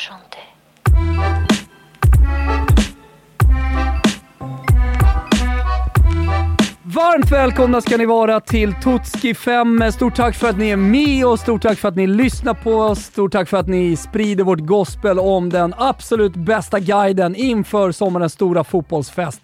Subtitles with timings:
[0.00, 0.40] chanter.
[6.82, 9.92] Varmt välkomna ska ni vara till Tutski 5.
[9.92, 12.74] Stort tack för att ni är med och stort tack för att ni lyssnar på
[12.74, 12.98] oss.
[12.98, 18.32] Stort tack för att ni sprider vårt gospel om den absolut bästa guiden inför sommarens
[18.32, 19.40] stora fotbollsfest.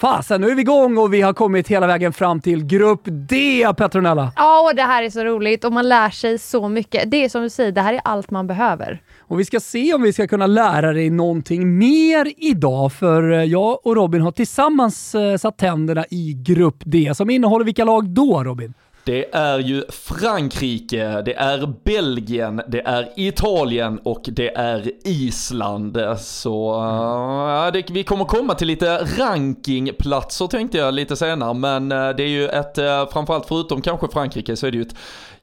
[0.00, 3.66] Fasen, nu är vi igång och vi har kommit hela vägen fram till Grupp D,
[3.76, 4.32] Petronella.
[4.36, 7.10] Ja, och det här är så roligt och man lär sig så mycket.
[7.10, 9.00] Det är som du säger, det här är allt man behöver.
[9.30, 13.44] Och vi ska se om vi ska kunna lära dig någonting mer idag, för eh,
[13.44, 18.08] jag och Robin har tillsammans eh, satt tänderna i Grupp D, som innehåller vilka lag
[18.08, 18.74] då Robin?
[19.04, 25.98] Det är ju Frankrike, det är Belgien, det är Italien och det är Island.
[26.18, 32.22] Så uh, det, vi kommer komma till lite rankingplatser tänkte jag lite senare, men det
[32.22, 34.94] är ju ett, uh, framförallt förutom kanske Frankrike så är det ju ett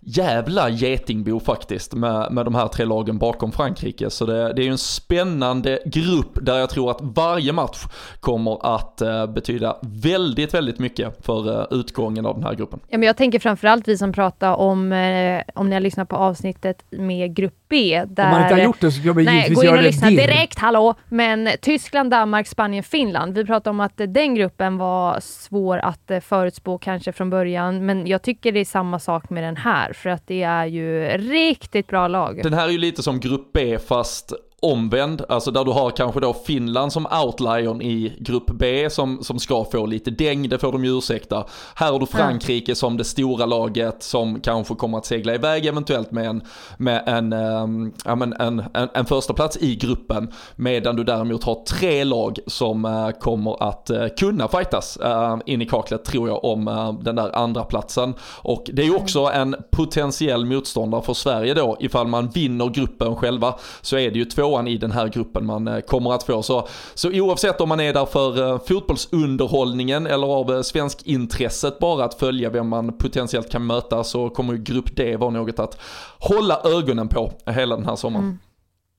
[0.08, 4.10] jävla getingbo faktiskt med, med de här tre lagen bakom Frankrike.
[4.10, 7.84] Så det, det är ju en spännande grupp där jag tror att varje match
[8.20, 12.80] kommer att uh, betyda väldigt, väldigt mycket för uh, utgången av den här gruppen.
[12.88, 16.16] Ja, men jag tänker framförallt vi som pratar om, eh, om ni har lyssnat på
[16.16, 18.04] avsnittet med grupp B.
[18.08, 19.78] Där, Om man inte har gjort det så ska man Nej, givetvis gå in göra
[19.78, 20.28] och lyssna direkt.
[20.28, 20.96] direkt, hallå!
[21.10, 23.34] Men Tyskland, Danmark, Spanien, Finland.
[23.34, 28.08] Vi pratade om att den gruppen var svår att eh, förutspå kanske från början, men
[28.08, 31.88] jag tycker det är samma sak med den här, för att det är ju riktigt
[31.88, 32.44] bra lag.
[32.44, 36.20] Den här är ju lite som grupp B fast omvänd, alltså där du har kanske
[36.20, 40.72] då Finland som outliern i grupp B som, som ska få lite däng, det får
[40.72, 41.46] de ju ursäkta.
[41.76, 46.12] Här har du Frankrike som det stora laget som kanske kommer att segla iväg eventuellt
[46.12, 46.44] med en,
[46.78, 50.34] med en, um, ja, men en, en, en första plats i gruppen.
[50.56, 55.62] Medan du däremot har tre lag som uh, kommer att uh, kunna fightas uh, in
[55.62, 58.14] i kaklet tror jag om den där andra platsen.
[58.22, 63.16] Och det är ju också en potentiell motståndare för Sverige då ifall man vinner gruppen
[63.16, 66.44] själva så är det ju tvåan i den här gruppen man eh, kommer att få.
[66.44, 71.80] Så, så oavsett om man är där för eh, fotbollsunderhållningen eller av eh, svensk intresset
[71.80, 75.60] bara att följa vem man potentiellt kan möta så kommer ju grupp D vara något
[75.60, 75.80] att
[76.20, 78.26] hålla ögonen på hela den här sommaren.
[78.26, 78.40] Mm.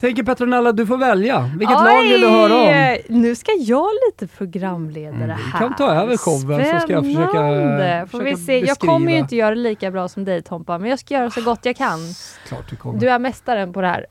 [0.00, 1.50] Tänker Petronella, du får välja.
[1.58, 2.96] Vilket lag vill du höra om?
[3.08, 5.52] Nu ska jag lite programledare Mm, här.
[5.52, 8.06] du kan ta över showen så ska jag försöka-.
[8.06, 8.58] Får försöka vi se.
[8.58, 11.30] Jag kommer ju inte göra det lika bra som dig Tompa, men jag ska göra
[11.30, 11.98] så gott jag kan.
[12.48, 13.00] Klart du kommer.
[13.00, 14.06] Du är mästaren på det här.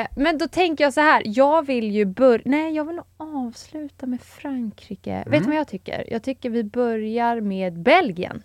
[0.00, 2.42] Eh, men då tänker jag så här, jag vill ju börja...
[2.44, 3.04] Nej, jag vill nog
[3.46, 5.12] avsluta med Frankrike.
[5.12, 5.30] Mm.
[5.30, 6.04] Vet du vad jag tycker?
[6.10, 8.42] Jag tycker vi börjar med Belgien.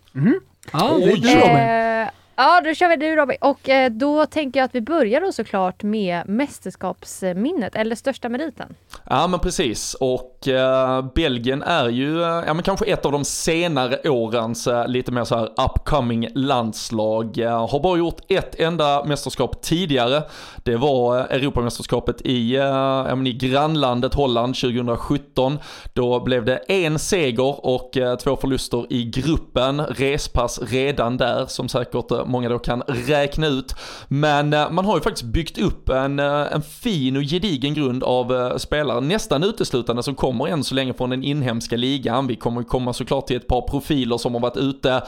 [0.73, 2.01] Ja, det är du Oj.
[2.03, 2.09] Eh,
[2.41, 3.37] ja, då kör vi du Robin.
[3.41, 8.75] Och eh, då tänker jag att vi börjar då såklart med mästerskapsminnet, eller största meriten.
[9.05, 13.25] Ja men precis och eh, Belgien är ju, eh, ja men kanske ett av de
[13.25, 17.37] senare årens eh, lite mer så här upcoming landslag.
[17.37, 20.23] Eh, har bara gjort ett enda mästerskap tidigare.
[20.63, 25.59] Det var eh, Europamästerskapet i, eh, ja, men i grannlandet Holland 2017.
[25.93, 29.81] Då blev det en seger och eh, två förluster i gruppen.
[29.81, 33.75] Respass redan där som säkert eh, många då kan räkna ut.
[34.07, 38.03] Men eh, man har ju faktiskt byggt upp en, eh, en fin och gedigen grund
[38.03, 42.27] av eh, spelare, nästan uteslutande som kommer än så länge från den inhemska ligan.
[42.27, 45.01] Vi kommer ju komma såklart till ett par profiler som har varit ute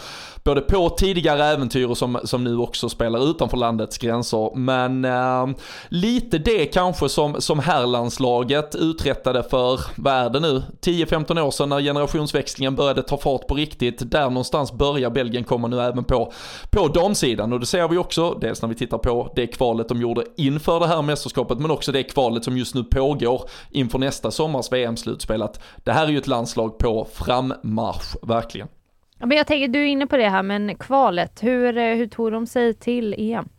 [0.43, 4.55] både på tidigare äventyr och som, som nu också spelar utanför landets gränser.
[4.55, 5.47] Men eh,
[5.89, 11.69] lite det kanske som, som herrlandslaget uträttade för, vad är det nu, 10-15 år sedan
[11.69, 14.11] när generationsväxlingen började ta fart på riktigt.
[14.11, 16.33] Där någonstans börjar Belgien komma nu även på,
[16.69, 20.01] på damsidan och det ser vi också, dels när vi tittar på det kvalet de
[20.01, 23.41] gjorde inför det här mästerskapet men också det kvalet som just nu pågår
[23.71, 25.41] inför nästa sommars VM-slutspel.
[25.41, 28.67] Att det här är ju ett landslag på frammarsch, verkligen.
[29.19, 32.07] Ja, men jag tänker, du är inne på det här, men kvalet, hur, eh, hur
[32.07, 33.49] tog de sig till EM?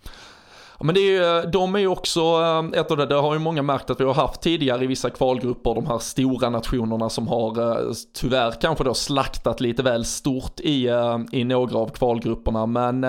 [0.79, 3.15] Ja, men det är, ju- eh, de är ju också eh, ett av det, det
[3.15, 6.51] har ju många märkt att vi har haft tidigare i vissa kvalgrupper, de här stora
[6.51, 10.89] nationerna som har eh, tyvärr kanske då slaktat lite väl stort i,
[11.33, 12.67] i några av kvalgrupperna.
[12.67, 13.01] Men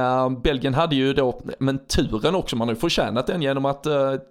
[0.41, 3.83] Belgien hade ju då, men turen också, man har ju förtjänat den genom att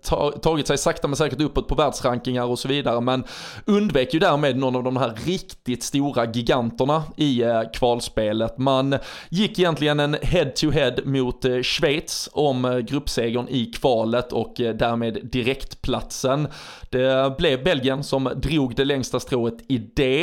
[0.05, 3.01] ta, tagit sig sakta men säkert uppåt på världsrankingar och så vidare.
[3.01, 3.25] Men
[3.65, 7.43] undvek ju därmed någon av de här riktigt stora giganterna i
[7.75, 8.59] kvalspelet.
[8.59, 8.97] Man
[9.29, 12.79] gick egentligen en head-to-head mot Schweiz om eh,
[13.25, 16.49] segern i kvalet och eh, därmed direktplatsen.
[16.91, 20.23] Det blev Belgien som drog det längsta strået i det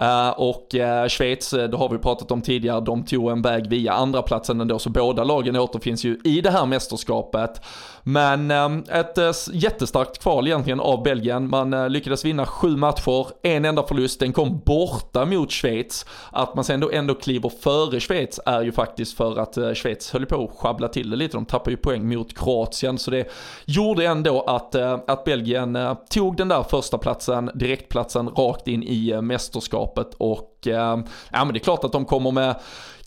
[0.00, 3.92] eh, och eh, Schweiz, det har vi pratat om tidigare, de tog en väg via
[3.92, 7.60] andra platsen ändå så båda lagen återfinns ju i det här mästerskapet.
[8.02, 11.48] Men ehm, ett eh, jättestarkt kval egentligen av Belgien.
[11.48, 16.06] Man eh, lyckades vinna sju matcher, en enda förlust, den kom borta mot Schweiz.
[16.30, 20.12] Att man sen då ändå kliver före Schweiz är ju faktiskt för att eh, Schweiz
[20.12, 21.36] höll på att sjabbla till det lite.
[21.36, 22.98] De tappade ju poäng mot Kroatien.
[22.98, 23.30] Så det
[23.64, 25.78] gjorde ändå att, att Belgien
[26.10, 31.58] tog den där första platsen, direktplatsen rakt in i mästerskapet och ehm, ja men det
[31.58, 32.54] är klart att de kommer med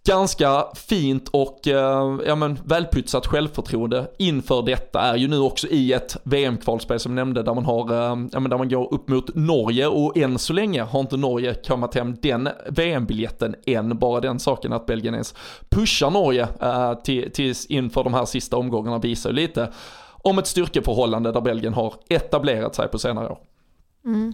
[0.05, 5.93] ganska fint och eh, ja, men välputsat självförtroende inför detta är ju nu också i
[5.93, 9.07] ett VM-kvalspel som jag nämnde där man har, eh, ja, men där man går upp
[9.07, 13.97] mot Norge och än så länge har inte Norge kommit hem den VM-biljetten än.
[13.97, 15.35] Bara den saken att Belgien ens
[15.69, 19.71] pushar Norge eh, till, tills inför de här sista omgångarna visar ju lite
[20.07, 23.37] om ett styrkeförhållande där Belgien har etablerat sig på senare år.
[24.05, 24.33] Mm.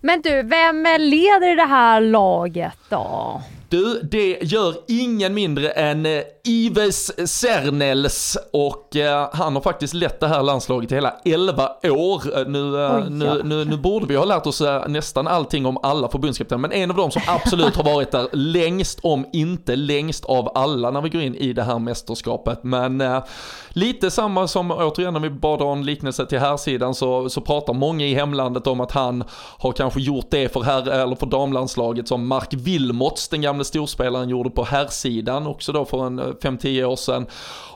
[0.00, 3.40] Men du, vem leder det här laget då?
[3.70, 10.20] Du, det gör ingen mindre än eh, Ives Sernels och eh, han har faktiskt lett
[10.20, 12.38] det här landslaget i hela 11 år.
[12.38, 16.08] Eh, nu, Oj, nu, nu, nu, borde vi ha lärt oss nästan allting om alla
[16.08, 20.52] förbundskaptener, men en av dem som absolut har varit där längst, om inte längst av
[20.54, 22.64] alla när vi går in i det här mästerskapet.
[22.64, 23.24] Men eh,
[23.68, 27.40] lite samma som, återigen om vi bara drar en liknelse till här sidan så, så
[27.40, 29.24] pratar många i hemlandet om att han
[29.58, 34.28] har kanske gjort det för, här, eller för damlandslaget som Mark Wilmots, den gamla storspelaren,
[34.28, 37.26] gjorde på herrsidan också då för en eh, 5-10 år sedan.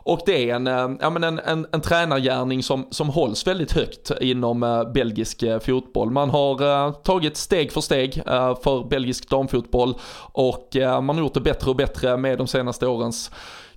[0.03, 3.73] Och det är en, eh, ja, men en, en, en tränargärning som, som hålls väldigt
[3.73, 6.11] högt inom eh, belgisk fotboll.
[6.11, 8.15] Man har tagit steg för steg
[8.63, 9.95] för belgisk damfotboll
[10.33, 13.31] och man har gjort det bättre och bättre med de senaste årens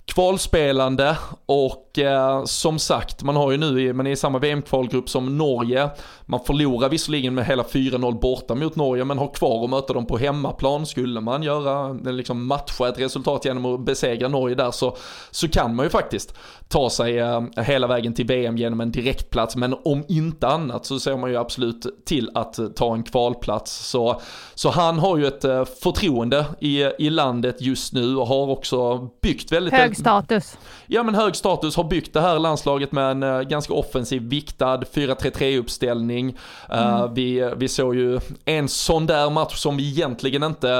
[0.08, 5.38] kvalspelande och eh, som sagt, man har ju nu, man är i samma VM-kvalgrupp som
[5.38, 5.90] Norge.
[6.26, 10.06] Man förlorar visserligen med hela 4-0 borta mot Norge men har kvar att möta dem
[10.06, 10.86] på hemmaplan.
[10.86, 14.96] Skulle man göra, liksom matcha ett resultat genom att besegra Norge där så,
[15.30, 16.34] så kan man ju faktiskt
[16.68, 19.56] ta sig eh, hela vägen till VM genom en direktplats.
[19.56, 23.88] Men om inte annat så ser man ju absolut till att ta en kvalplats.
[23.88, 24.20] Så,
[24.54, 29.08] så han har ju ett eh, förtroende i, i landet just nu och har också
[29.22, 29.74] byggt väldigt...
[29.74, 30.58] Hög status.
[30.86, 35.58] Ja men hög status, har byggt det här landslaget med en ganska offensiv viktad 4-3-3
[35.58, 36.28] uppställning.
[36.72, 37.14] Uh, mm.
[37.14, 40.70] vi, vi såg ju en sån där match som vi egentligen inte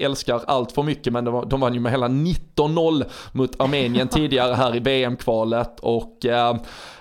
[0.00, 4.54] älskar allt för mycket men de, de vann ju med hela 19-0 mot Armenien tidigare
[4.54, 5.35] här i VM-kvalet
[5.80, 6.30] och uh,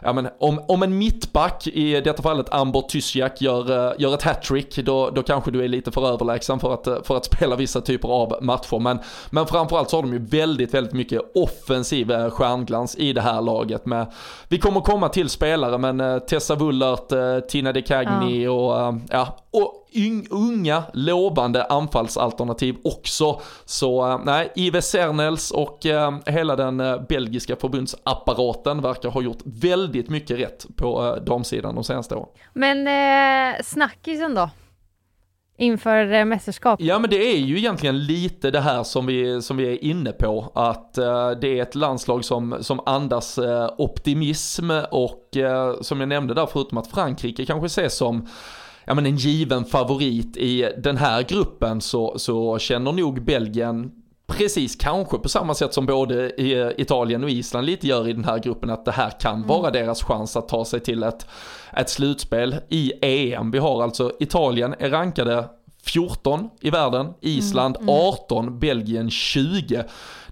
[0.01, 4.75] ja, men om, om en mittback, i detta fallet Amber Tysiak, gör, gör ett hattrick
[4.77, 8.09] då, då kanske du är lite för överlägsen för att, för att spela vissa typer
[8.09, 8.79] av matcher.
[8.79, 8.99] Men,
[9.29, 13.85] men framförallt så har de ju väldigt, väldigt mycket offensiv stjärnglans i det här laget.
[13.85, 14.11] Med,
[14.47, 18.51] vi kommer komma till spelare men eh, Tessa Wullert, eh, Tina De Cagni ja.
[18.51, 19.84] och, eh, ja, och
[20.29, 23.41] unga lovande anfallsalternativ också.
[23.65, 30.09] Så nej, Ives Sernels och eh, hela den eh, belgiska förbundsapparaten verkar ha gjort väldigt
[30.09, 32.29] mycket rätt på eh, damsidan de senaste åren.
[32.53, 34.49] Men eh, snackisen då?
[35.57, 36.81] inför eh, mästerskap?
[36.81, 40.11] Ja men det är ju egentligen lite det här som vi, som vi är inne
[40.11, 40.51] på.
[40.55, 45.37] Att uh, det är ett landslag som, som andas uh, optimism och
[45.81, 48.27] som jag nämnde där förutom att Frankrike kanske ses som
[48.85, 53.91] ja, men en given favorit i den här gruppen så, så känner nog Belgien
[54.27, 56.41] precis kanske på samma sätt som både
[56.81, 59.47] Italien och Island lite gör i den här gruppen att det här kan mm.
[59.47, 61.27] vara deras chans att ta sig till ett,
[61.77, 63.51] ett slutspel i EM.
[63.51, 65.49] Vi har alltså Italien är rankade
[65.83, 68.01] 14 i världen, Island mm, mm.
[68.01, 69.83] 18, Belgien 20.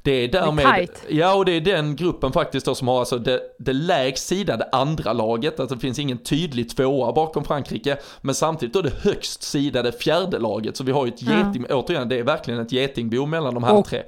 [0.04, 3.00] Det är därmed, det är ja och det är den gruppen faktiskt då som har
[3.00, 7.98] alltså det, det lägst sidade andra laget, alltså det finns ingen tydlig tvåa bakom Frankrike,
[8.22, 11.76] men samtidigt då det högst sidade fjärde laget, så vi har ju ett geting, ja.
[11.76, 14.04] återigen det är verkligen ett getingbo mellan de här och, tre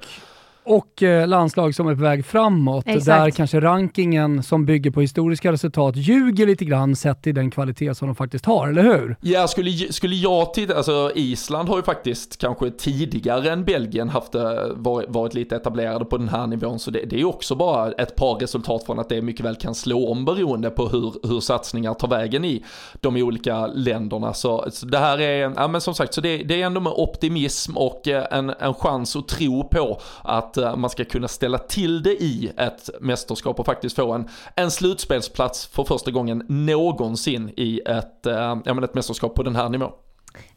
[0.66, 3.06] och eh, landslag som är på väg framåt, Exakt.
[3.06, 7.96] där kanske rankingen som bygger på historiska resultat ljuger lite grann sett till den kvalitet
[7.96, 9.16] som de faktiskt har, eller hur?
[9.22, 14.36] Ja, skulle, skulle jag titta, alltså Island har ju faktiskt kanske tidigare än Belgien haft,
[14.36, 14.42] eh,
[14.76, 17.92] varit, varit lite etablerade på den här nivån, så det, det är ju också bara
[17.92, 21.40] ett par resultat från att det mycket väl kan slå om beroende på hur, hur
[21.40, 22.64] satsningar tar vägen i
[23.02, 24.34] de olika länderna.
[24.34, 26.94] Så, så det här är, ja men som sagt, så det, det är ändå med
[26.94, 31.28] optimism och eh, en, en chans att tro på att att eh, man ska kunna
[31.28, 36.46] ställa till det i ett mästerskap och faktiskt få en, en slutspelsplats för första gången
[36.48, 39.92] någonsin i ett, eh, ja, ett mästerskap på den här nivån.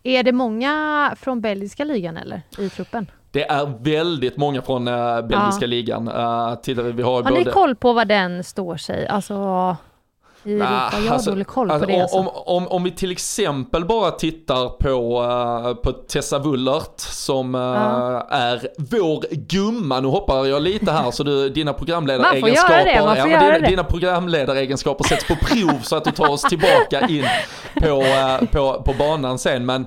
[0.03, 3.11] Är det många från belgiska ligan eller i truppen?
[3.31, 5.67] Det är väldigt många från uh, belgiska ja.
[5.67, 6.09] ligan.
[6.09, 7.39] Uh, till, vi har har både...
[7.39, 9.07] ni koll på vad den står sig?
[9.07, 9.77] Alltså
[10.45, 10.91] i Europa?
[10.93, 12.01] Jag har alltså, dålig koll alltså, på det.
[12.01, 12.17] Alltså.
[12.17, 17.61] Om, om, om vi till exempel bara tittar på, uh, på Tessa Wullert som uh,
[17.61, 18.27] ja.
[18.31, 20.01] är vår gumma.
[20.01, 25.37] Nu hoppar jag lite här så du, dina programledaregenskaper, ja, dina, dina programledaregenskaper sätts på
[25.37, 27.25] prov så att du tar oss tillbaka in
[27.75, 29.67] på, uh, på, på banan sen.
[29.67, 29.87] Men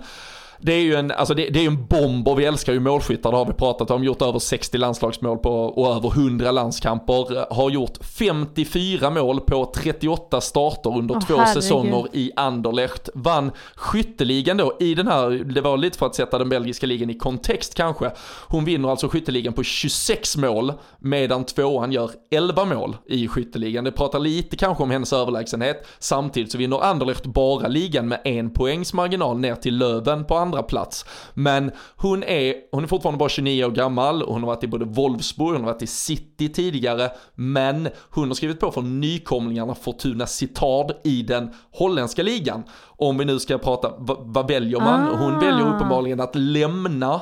[0.62, 3.32] det är ju en, alltså det, det är en bomb och vi älskar ju målskyttar,
[3.32, 4.04] det har vi pratat om.
[4.04, 7.54] Gjort över 60 landslagsmål på, och över 100 landskamper.
[7.54, 11.64] Har gjort 54 mål på 38 starter under oh, två herregud.
[11.64, 13.10] säsonger i Anderlecht.
[13.14, 17.10] Vann skytteligan då i den här, det var lite för att sätta den belgiska ligan
[17.10, 18.12] i kontext kanske.
[18.48, 23.84] Hon vinner alltså skytteligan på 26 mål medan tvåan gör 11 mål i skytteligan.
[23.84, 25.88] Det pratar lite kanske om hennes överlägsenhet.
[26.00, 30.51] Samtidigt så vinner Anderlecht bara ligan med en poängs marginal ner till Löven på andra
[30.64, 31.06] plats.
[31.34, 34.86] Men hon är, hon är fortfarande bara 29 år gammal hon har varit i både
[34.86, 40.28] Wolfsburg, hon har varit i City tidigare, men hon har skrivit på för nykomlingarna Fortuna
[40.28, 42.64] Sittard i den holländska ligan.
[42.84, 45.08] Om vi nu ska prata, vad väljer man?
[45.08, 45.16] Ah.
[45.18, 47.22] Hon väljer uppenbarligen att lämna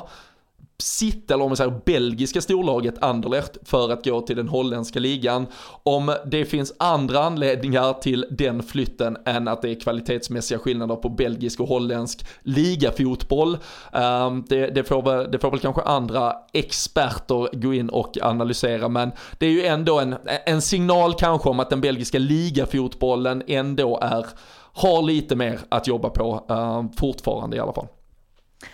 [0.80, 5.46] sitt, eller om man säger belgiska storlaget Anderlecht för att gå till den holländska ligan.
[5.82, 11.08] Om det finns andra anledningar till den flytten än att det är kvalitetsmässiga skillnader på
[11.08, 13.58] belgisk och holländsk ligafotboll.
[13.92, 18.88] Ehm, det, det, får väl, det får väl kanske andra experter gå in och analysera
[18.88, 20.14] men det är ju ändå en,
[20.46, 24.26] en signal kanske om att den belgiska ligafotbollen ändå är,
[24.72, 27.86] har lite mer att jobba på ehm, fortfarande i alla fall.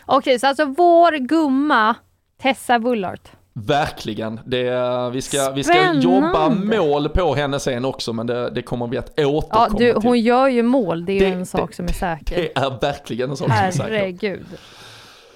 [0.06, 1.94] Okej, så alltså vår gumma
[2.42, 3.30] Tessa Wullart.
[3.52, 4.40] Verkligen.
[4.44, 8.86] Det, vi, ska, vi ska jobba mål på henne sen också men det, det kommer
[8.86, 10.02] vi att återkomma ja, du, till.
[10.02, 12.36] Hon gör ju mål, det är det, ju en sak som är säker.
[12.36, 13.92] Det är verkligen en sak som är säker.
[13.92, 14.46] Herregud.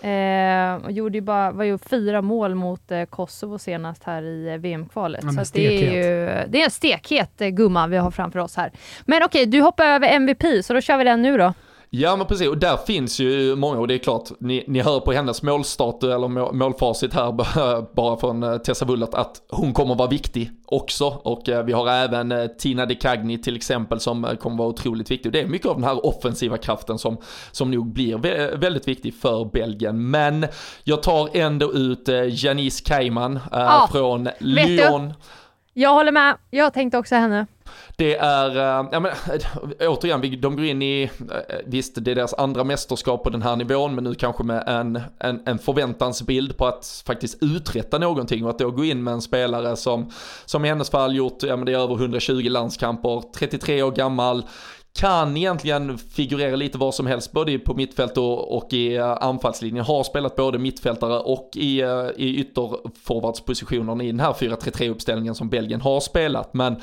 [0.02, 4.56] Eh, gjorde ju bara, var ju fyra mål mot eh, Kosovo senast här i eh,
[4.56, 5.24] VM-kvalet.
[5.36, 8.56] Ja, så det är ju det är en stekhet eh, gumma vi har framför oss
[8.56, 8.72] här.
[9.04, 11.54] Men okej, du hoppar över MVP, så då kör vi den nu då.
[11.92, 15.00] Ja men precis, och där finns ju många, och det är klart, ni, ni hör
[15.00, 17.32] på hennes målstatus eller mål, målfacit här
[17.94, 21.06] bara från eh, Tessa Wullert att hon kommer vara viktig också.
[21.06, 25.10] Och eh, vi har även eh, Tina De Cagni till exempel som kommer vara otroligt
[25.10, 25.32] viktig.
[25.32, 27.16] Det är mycket av den här offensiva kraften som,
[27.52, 28.18] som nog blir
[28.56, 30.10] väldigt viktig för Belgien.
[30.10, 30.46] Men
[30.84, 35.08] jag tar ändå ut Janice Keiman äh, ja, från Lyon.
[35.08, 35.14] Du?
[35.72, 37.46] Jag håller med, jag tänkte också henne.
[38.00, 39.12] Det är, eh, ja men
[39.88, 41.10] återigen, de går in i,
[41.48, 44.64] eh, visst det är deras andra mästerskap på den här nivån, men nu kanske med
[44.66, 49.14] en, en, en förväntansbild på att faktiskt uträtta någonting och att då gå in med
[49.14, 50.10] en spelare som,
[50.44, 54.42] som i hennes fall gjort, ja men det är över 120 landskamper, 33 år gammal,
[54.94, 59.84] kan egentligen figurera lite var som helst, både på mittfält och, och i eh, anfallslinjen.
[59.84, 61.82] Har spelat både mittfältare och i,
[62.16, 66.54] i ytterforwardspositionen i den här 4-3-3 uppställningen som Belgien har spelat.
[66.54, 66.76] Men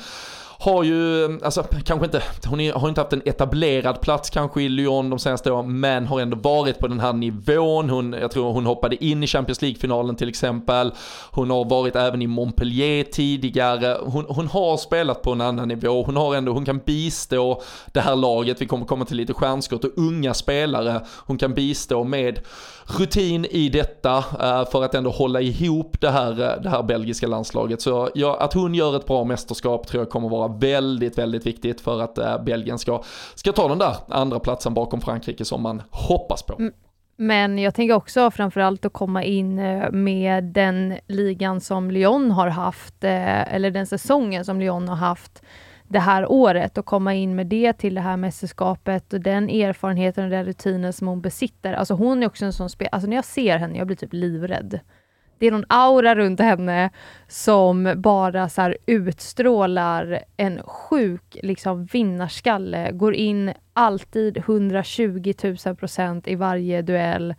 [0.60, 4.68] har ju, alltså kanske inte, hon är, har inte haft en etablerad plats kanske i
[4.68, 7.90] Lyon de senaste åren, men har ändå varit på den här nivån.
[7.90, 10.92] Hon, jag tror hon hoppade in i Champions League-finalen till exempel.
[11.30, 13.98] Hon har varit även i Montpellier tidigare.
[14.00, 16.02] Hon, hon har spelat på en annan nivå.
[16.02, 17.62] Hon har ändå, hon kan bistå
[17.92, 18.60] det här laget.
[18.60, 21.00] Vi kommer komma till lite stjärnskott och unga spelare.
[21.08, 22.40] Hon kan bistå med
[22.88, 27.26] rutin i detta eh, för att ändå hålla ihop det här, eh, det här belgiska
[27.26, 27.82] landslaget.
[27.82, 31.80] Så ja, att hon gör ett bra mästerskap tror jag kommer vara väldigt, väldigt viktigt
[31.80, 33.02] för att eh, Belgien ska,
[33.34, 36.54] ska ta den där andra platsen bakom Frankrike som man hoppas på.
[36.58, 36.72] Mm.
[37.20, 39.54] Men jag tänker också framförallt att komma in
[39.90, 45.42] med den ligan som Lyon har haft, eller den säsongen som Lyon har haft
[45.88, 50.24] det här året och komma in med det till det här mästerskapet och den erfarenheten
[50.24, 51.72] och den rutinen som hon besitter.
[51.72, 54.12] Alltså hon är också en sån spelare, alltså när jag ser henne, jag blir typ
[54.12, 54.80] livrädd.
[55.38, 56.90] Det är någon aura runt henne
[57.28, 65.32] som bara så utstrålar en sjuk liksom vinnarskalle, går in alltid 120
[65.66, 67.34] 000 procent i varje duell.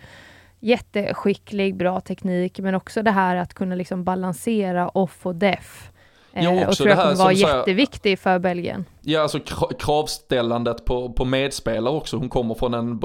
[0.59, 5.91] Jätteskicklig, bra teknik, men också det här att kunna liksom balansera off och def.
[6.35, 8.85] Jo, eh, och tror jag kommer vara jätteviktig för Belgien.
[9.09, 9.39] Ja, alltså
[9.79, 12.17] kravställandet på, på medspelare också.
[12.17, 12.99] Hon kommer från en,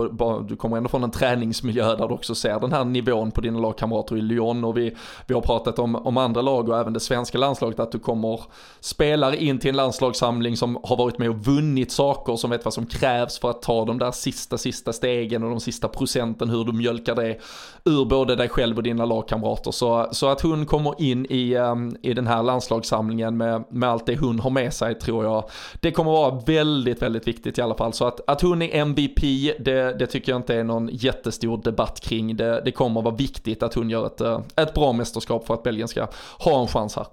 [0.49, 3.59] du kommer ändå från en träningsmiljö där du också ser den här nivån på dina
[3.59, 4.97] lagkamrater i Lyon och vi,
[5.27, 8.41] vi har pratat om, om andra lag och även det svenska landslaget att du kommer
[8.81, 12.75] spelare in till en landslagssamling som har varit med och vunnit saker som vet vad
[12.75, 16.65] som krävs för att ta de där sista, sista stegen och de sista procenten hur
[16.65, 17.39] du mjölkar det
[17.85, 19.71] ur både dig själv och dina lagkamrater.
[19.71, 24.07] Så, så att hon kommer in i, ehm, i den här landslagssamlingen med, med allt
[24.07, 25.45] det hon har med sig tror jag
[25.81, 27.93] det kommer vara väldigt, väldigt viktigt i alla fall.
[27.93, 29.21] Så att, att hon är MVP,
[29.59, 32.37] det, det tycker jag inte är någon jättestor debatt kring.
[32.37, 35.63] Det, det kommer vara viktigt att hon gör ett, eh, ett bra mästerskap för att
[35.63, 36.07] Belgien ska
[36.39, 37.07] ha en chans här.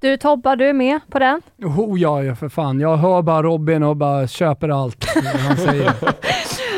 [0.00, 1.42] Du Tobba, du är med på den?
[1.58, 2.80] Oh, ja, ja, för fan.
[2.80, 5.04] Jag hör bara Robin och bara köper allt
[5.46, 5.86] han säger.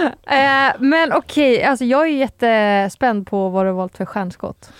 [0.26, 1.62] eh, men okej, okay.
[1.62, 4.70] alltså jag är jättespänd på vad du har valt för stjärnskott.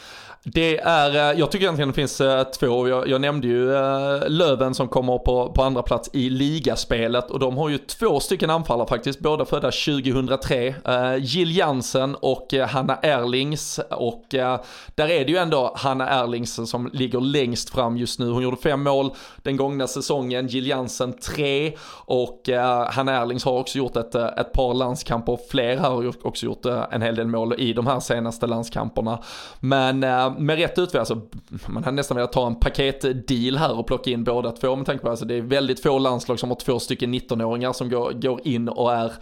[0.45, 4.29] Det är, eh, jag tycker egentligen det finns eh, två, jag, jag nämnde ju eh,
[4.29, 8.51] Löven som kommer på, på andra plats i ligaspelet och de har ju två stycken
[8.51, 10.75] anfallare faktiskt, båda födda 2003.
[11.19, 17.21] Jill Jansen och Hanna Erlings och där är det ju ändå Hanna Erlings som ligger
[17.21, 18.31] längst fram just nu.
[18.31, 19.11] Hon gjorde fem mål
[19.43, 21.73] den gångna säsongen, Jill Jansen tre
[22.05, 22.49] och
[22.91, 27.17] Hanna Erlings har också gjort ett, ett par landskamper, fler har också gjort en hel
[27.17, 29.23] del mål i de här senaste landskamperna.
[29.61, 30.05] Men
[30.39, 31.21] med rätt utväg, alltså,
[31.67, 35.03] man hade nästan velat ta en paketdeal här och plocka in båda två med tanke
[35.03, 38.13] på att alltså, det är väldigt få landslag som har två stycken 19-åringar som går,
[38.13, 39.13] går in och är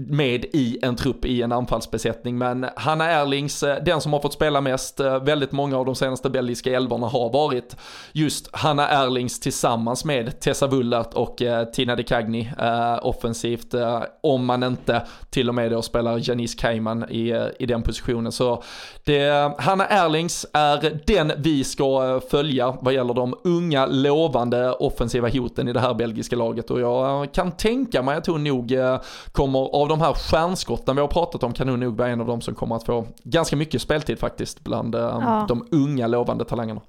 [0.00, 2.38] med i en trupp i en anfallsbesättning.
[2.38, 5.94] Men Hanna Erlings, eh, den som har fått spela mest, eh, väldigt många av de
[5.94, 7.76] senaste belgiska elvorna har varit
[8.12, 13.74] just Hanna Erlings tillsammans med Tessa Wullert och eh, Tina de Cagni eh, offensivt.
[13.74, 18.32] Eh, om man inte till och med då spelar Janice Cayman i, i den positionen.
[18.32, 18.62] Så
[19.04, 25.68] det, Hanna Erlings är den vi ska följa vad gäller de unga lovande offensiva hoten
[25.68, 28.72] i det här belgiska laget och jag kan tänka mig att hon nog
[29.32, 32.26] kommer av de här stjärnskotten vi har pratat om kan hon nog vara en av
[32.26, 35.44] de som kommer att få ganska mycket speltid faktiskt bland eh, ja.
[35.48, 36.80] de unga lovande talangerna.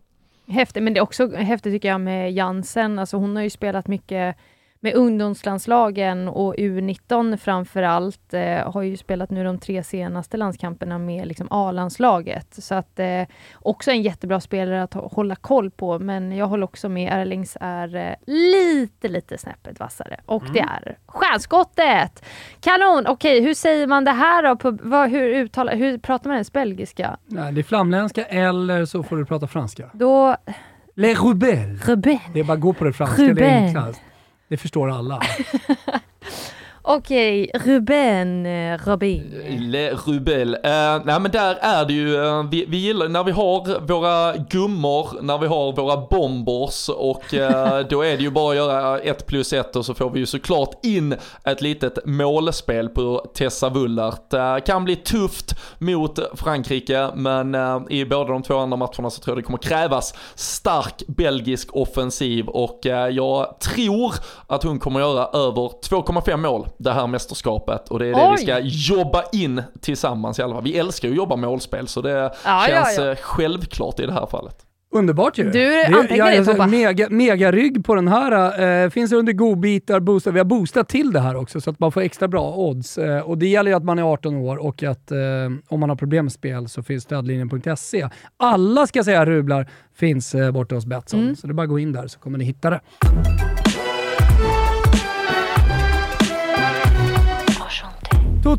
[0.47, 3.87] Häftigt, men det är också häftigt tycker jag med Jansen, alltså hon har ju spelat
[3.87, 4.35] mycket
[4.81, 10.97] med ungdomslandslagen och U19 framför allt, eh, har ju spelat nu de tre senaste landskamperna
[10.97, 12.53] med liksom A-landslaget.
[12.63, 16.89] Så att eh, också en jättebra spelare att hålla koll på, men jag håller också
[16.89, 20.19] med, Erlings är eh, lite, lite snäppet vassare.
[20.25, 20.53] Och mm.
[20.53, 22.25] det är stjärnskottet!
[22.59, 23.07] Kanon!
[23.07, 24.55] Okej, hur säger man det här då?
[24.55, 27.17] På, vad, hur, uttalar, hur pratar man ens belgiska?
[27.25, 29.89] Nej, det är flamländska eller så får du prata franska.
[29.93, 30.35] Då...
[30.95, 31.89] Les rebelles.
[31.89, 32.19] Rebelle.
[32.33, 33.47] Det är bara att gå på det franska, Rebelle.
[33.47, 34.01] det är enklast.
[34.49, 35.21] Det förstår alla.
[36.91, 39.33] Okej, Ruben, eh, Robin.
[39.59, 40.55] Le Rubel.
[40.55, 44.37] Uh, nej men där är det ju, uh, vi, vi gillar när vi har våra
[44.37, 48.99] gummor, när vi har våra bombers och uh, då är det ju bara att göra
[48.99, 53.69] ett plus ett och så får vi ju såklart in ett litet målspel på Tessa
[53.69, 54.65] Wullert.
[54.65, 57.55] Kan bli tufft mot Frankrike men
[57.89, 62.47] i båda de två andra matcherna så tror jag det kommer krävas stark belgisk offensiv
[62.47, 62.79] och
[63.11, 64.13] jag tror
[64.47, 68.35] att hon kommer göra över 2,5 mål det här mästerskapet och det är det Oj.
[68.37, 68.59] vi ska
[68.93, 70.63] jobba in tillsammans i alla fall.
[70.63, 73.11] Vi älskar ju att jobba målspel så det ja, känns ja, ja.
[73.11, 74.65] Eh, självklart i det här fallet.
[74.91, 75.51] Underbart ju.
[75.51, 76.67] Du antecknar det Tobbe.
[76.67, 78.61] Mega, mega rygg på den här.
[78.83, 80.31] Eh, finns under godbitar, boostar.
[80.31, 82.97] Vi har boostat till det här också så att man får extra bra odds.
[82.97, 85.17] Eh, och det gäller ju att man är 18 år och att eh,
[85.67, 88.09] om man har problem med spel så finns stödlinjen.se.
[88.37, 91.19] Alla ska säga rublar finns eh, borta hos Betsson.
[91.19, 91.35] Mm.
[91.35, 92.79] Så det är bara att gå in där så kommer ni hitta det.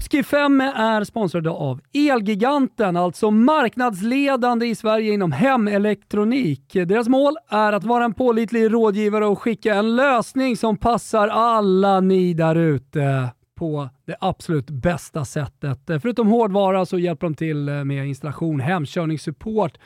[0.01, 6.73] Tutski 5 är sponsrade av Elgiganten, alltså marknadsledande i Sverige inom hemelektronik.
[6.73, 12.01] Deras mål är att vara en pålitlig rådgivare och skicka en lösning som passar alla
[12.01, 15.79] ni där ute på det absolut bästa sättet.
[15.87, 19.79] Förutom hårdvara så hjälper de till med installation, hemkörningssupport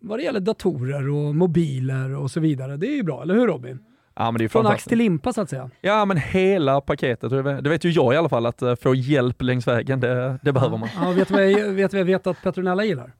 [0.00, 2.76] vad det gäller datorer och mobiler och så vidare.
[2.76, 3.78] Det är ju bra, eller hur Robin?
[4.14, 5.70] Ja, men det är Från ax till limpa så att säga.
[5.80, 7.30] Ja, men hela paketet.
[7.30, 10.52] Det vet ju jag i alla fall, att eh, få hjälp längs vägen, det, det
[10.52, 10.88] behöver man.
[11.00, 13.12] Ja, vet du vad jag vet, jag vet att Petronella gillar?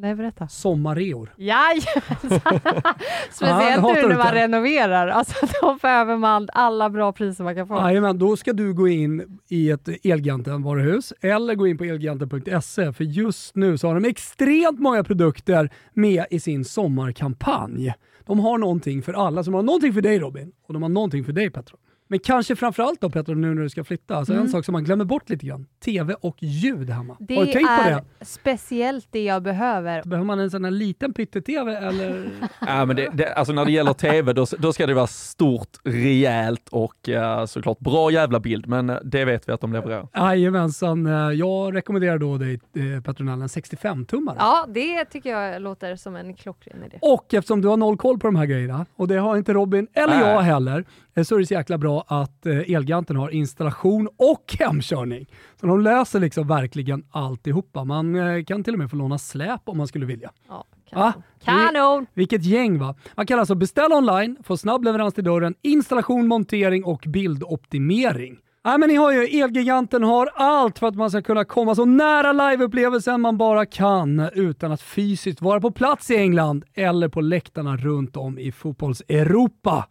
[0.00, 0.48] Nej, berätta.
[0.48, 1.34] Sommarreor.
[1.36, 2.60] Jajamensan!
[3.30, 5.08] Speciellt nu när man renoverar.
[5.08, 7.74] Alltså, då behöver man alla bra priser man kan få.
[7.74, 13.04] Jajamän, då ska du gå in i ett Elgiganten-varuhus eller gå in på elgiganten.se för
[13.04, 17.92] just nu så har de extremt många produkter med i sin sommarkampanj.
[18.28, 19.44] De har någonting för alla.
[19.44, 21.78] Så de har någonting för dig Robin och de har någonting för dig Petra.
[22.10, 24.44] Men kanske framförallt då Petra, nu när du ska flytta, alltså mm.
[24.44, 25.66] en sak som man glömmer bort lite grann.
[25.84, 27.16] TV och ljud hemma.
[27.20, 27.90] Det har du tänkt på det?
[27.90, 30.02] är speciellt det jag behöver.
[30.02, 32.30] Behöver man en sån här liten pytte-TV eller?
[32.60, 35.68] ja, men det, det, alltså när det gäller TV, då, då ska det vara stort,
[35.84, 40.08] rejält och uh, såklart bra jävla bild, men det vet vi att de levererar.
[40.14, 41.06] Jajamensan.
[41.06, 44.36] Eh, jag rekommenderar då dig eh, Petronella en 65-tummare.
[44.38, 46.98] Ja, det tycker jag låter som en klockren idé.
[47.00, 49.86] Och eftersom du har noll koll på de här grejerna, och det har inte Robin
[49.94, 50.84] eller jag heller, Eh,
[51.24, 55.26] så är det så jäkla bra att eh, Elgiganten har installation och hemkörning.
[55.60, 57.84] Så de löser liksom verkligen alltihopa.
[57.84, 60.30] Man eh, kan till och med få låna släp om man skulle vilja.
[60.48, 61.06] Ja, kanon!
[61.06, 61.12] Ah,
[61.44, 62.06] kanon.
[62.14, 62.94] Vilket gäng va!
[63.14, 68.38] Man kan alltså beställa online, få snabb leverans till dörren, installation, montering och bildoptimering.
[68.64, 71.84] Nej, men ni har ju, Elgiganten har allt för att man ska kunna komma så
[71.84, 77.20] nära liveupplevelsen man bara kan utan att fysiskt vara på plats i England eller på
[77.20, 79.86] läktarna runt om i fotbolls-Europa.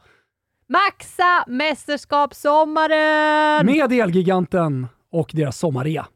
[0.70, 3.66] Maxa mästerskapssommaren!
[3.66, 6.08] Med Elgiganten och deras sommarrea.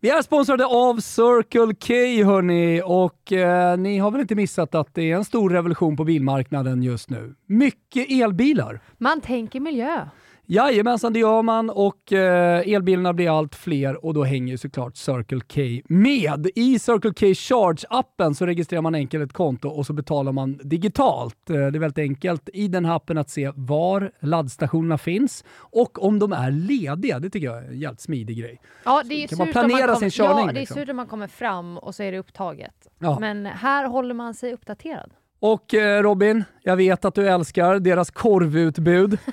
[0.00, 1.94] Vi är sponsrade av Circle K
[2.30, 6.04] hörni och eh, ni har väl inte missat att det är en stor revolution på
[6.04, 7.34] bilmarknaden just nu.
[7.46, 8.80] Mycket elbilar.
[8.98, 10.08] Man tänker miljö.
[10.50, 14.96] Jajamensan, det gör man och eh, elbilarna blir allt fler och då hänger ju såklart
[14.96, 16.48] Circle K med.
[16.54, 21.50] I Circle K Charge-appen så registrerar man enkelt ett konto och så betalar man digitalt.
[21.50, 26.04] Eh, det är väldigt enkelt i den här appen att se var laddstationerna finns och
[26.04, 27.18] om de är lediga.
[27.18, 28.60] Det tycker jag är en jävligt smidig grej.
[28.84, 30.76] Ja, det är kan man planera kommer, sin körning, Ja, det är liksom.
[30.76, 32.88] surt om man kommer fram och så är det upptaget.
[32.98, 33.18] Ja.
[33.20, 35.10] Men här håller man sig uppdaterad.
[35.40, 39.18] Och eh, Robin, jag vet att du älskar deras korvutbud.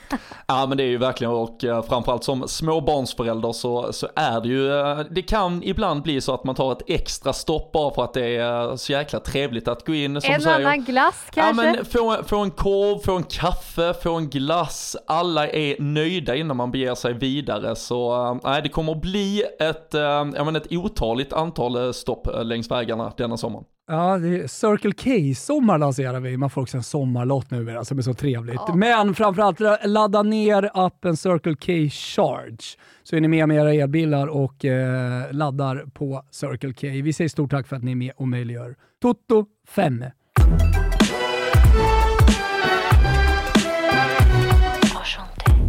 [0.47, 4.47] Ja men det är ju verkligen och eh, framförallt som småbarnsförälder så, så är det
[4.47, 8.03] ju, eh, det kan ibland bli så att man tar ett extra stopp bara för
[8.03, 10.55] att det är så jäkla trevligt att gå in som en säger.
[10.55, 11.63] annan glass Ja kanske?
[11.65, 14.95] men få, få en korv, få en kaffe, få en glass.
[15.07, 17.75] Alla är nöjda innan man beger sig vidare.
[17.75, 23.13] Så nej, det kommer att bli ett, jag menar, ett otaligt antal stopp längs vägarna
[23.17, 23.65] denna sommaren.
[23.87, 26.37] Ja, det är Circle K-sommar lanserar vi.
[26.37, 28.61] Man får också en sommarlott numera som är så trevligt.
[28.67, 28.75] Ja.
[28.75, 34.27] Men framförallt ladda ner appen Circle K Charge så är ni med med era elbilar
[34.27, 36.87] och eh, laddar på Circle K.
[37.03, 40.05] Vi säger stort tack för att ni är med och möjliggör Toto 5.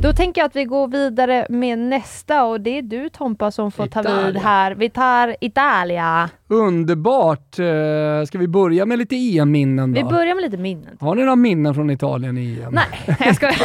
[0.00, 3.72] Då tänker jag att vi går vidare med nästa och det är du Tompa som
[3.72, 4.40] får ta vid Italia.
[4.40, 4.74] här.
[4.74, 6.30] Vi tar Italia.
[6.48, 7.58] Underbart!
[7.58, 10.02] Eh, ska vi börja med lite EM-minnen då?
[10.02, 10.96] Vi börjar med lite minnen.
[11.00, 12.72] Har ni några minnen från Italien i EM?
[12.74, 13.56] Nej, jag skojar.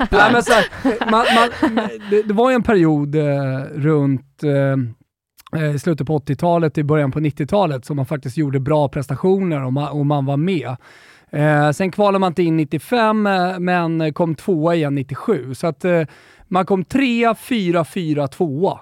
[0.10, 0.64] Nej, men så här,
[1.10, 3.24] man, man, det, det var ju en period eh,
[3.74, 8.60] runt eh, eh, i slutet på 80-talet, i början på 90-talet, som man faktiskt gjorde
[8.60, 10.76] bra prestationer och man, och man var med.
[11.34, 15.54] Eh, sen kvalade man inte in 95, eh, men kom tvåa igen 97.
[15.54, 16.02] Så att eh,
[16.48, 18.80] man kom trea, fyra, fyra, tvåa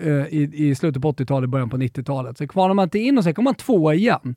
[0.00, 2.38] eh, i, i slutet på 80-talet, början på 90-talet.
[2.38, 4.34] Så kvalade man inte in och sen kom man tvåa igen.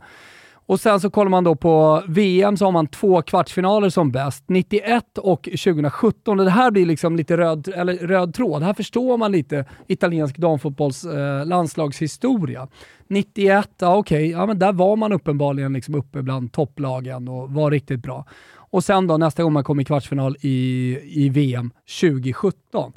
[0.68, 4.44] Och sen så kollar man då på VM så har man två kvartsfinaler som bäst,
[4.48, 6.40] 91 och 2017.
[6.40, 8.64] Och det här blir liksom lite röd, eller röd tråd.
[8.64, 12.68] Här förstår man lite italiensk damfotbolls eh, landslagshistoria.
[13.08, 17.72] 91, ja okej, ja, men där var man uppenbarligen liksom uppe bland topplagen och var
[17.72, 18.26] riktigt bra.
[18.56, 22.94] Och sen då nästa gång man kom i kvartsfinal i, i VM 2017.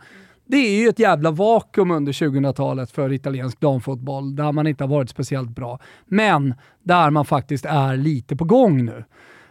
[0.51, 4.89] Det är ju ett jävla vakuum under 2000-talet för italiensk damfotboll, där man inte har
[4.89, 5.79] varit speciellt bra.
[6.07, 9.05] Men där man faktiskt är lite på gång nu.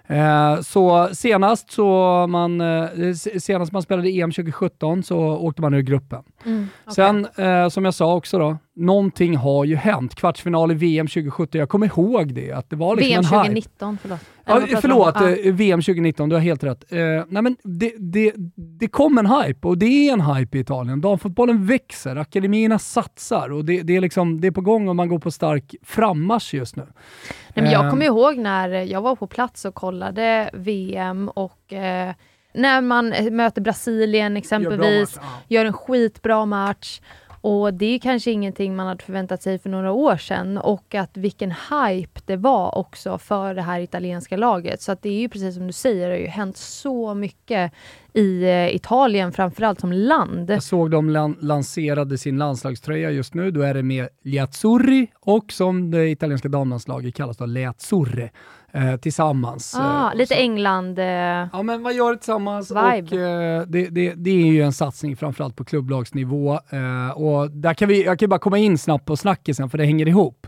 [0.08, 5.82] Eh, så senast, så man, eh, senast man spelade EM 2017 så åkte man ur
[5.82, 6.24] gruppen.
[6.46, 6.96] Mm, okej.
[6.96, 10.16] Sen, eh, som jag sa också då, någonting har ju hänt.
[10.16, 13.38] Kvartsfinal i VM 2017, jag kommer ihåg det, att det var liksom VM en hype.
[13.38, 14.20] 2019, förlåt.
[14.46, 15.28] Ja, förlåt, om?
[15.28, 16.94] Eh, VM 2019, du har helt rätt.
[16.94, 18.34] Eh, nej men det, det,
[18.80, 21.02] det kom en hype och det är en hype i Italien.
[21.02, 25.10] Damfotbollen växer, akademierna satsar och det, det, är liksom, det är på gång och man
[25.10, 26.84] går på stark frammarsch just nu.
[26.84, 31.74] Nej, men jag Eh, kommer ihåg när jag var på plats och kollade VM och
[31.74, 32.14] eh,
[32.54, 35.28] när man eh, möter Brasilien exempelvis, ja.
[35.48, 37.02] gör en skitbra match.
[37.42, 41.18] Och det är kanske ingenting man hade förväntat sig för några år sedan och att
[41.18, 44.82] vilken hype det var också för det här italienska laget.
[44.82, 47.72] Så att det är ju precis som du säger, det har ju hänt så mycket
[48.14, 50.50] i eh, Italien framförallt som land.
[50.50, 53.52] Jag såg de lan- lanserade sin landslagströja just nu.
[53.52, 58.30] Då är det med Gli Azzurri och som det italienska damlandslaget kallas då Le Azzurre
[58.74, 59.76] eh, tillsammans.
[59.78, 61.00] Ah, Eh, lite England...
[61.00, 61.06] Eh,
[61.54, 62.72] Ja, men vad gör det tillsammans?
[62.72, 63.16] Vibe.
[63.16, 66.54] Och, eh, det, det, det är ju en satsning framförallt på klubblagsnivå.
[66.70, 69.86] Eh, och där kan vi, jag kan bara komma in snabbt på snackisen för det
[69.86, 70.48] hänger ihop.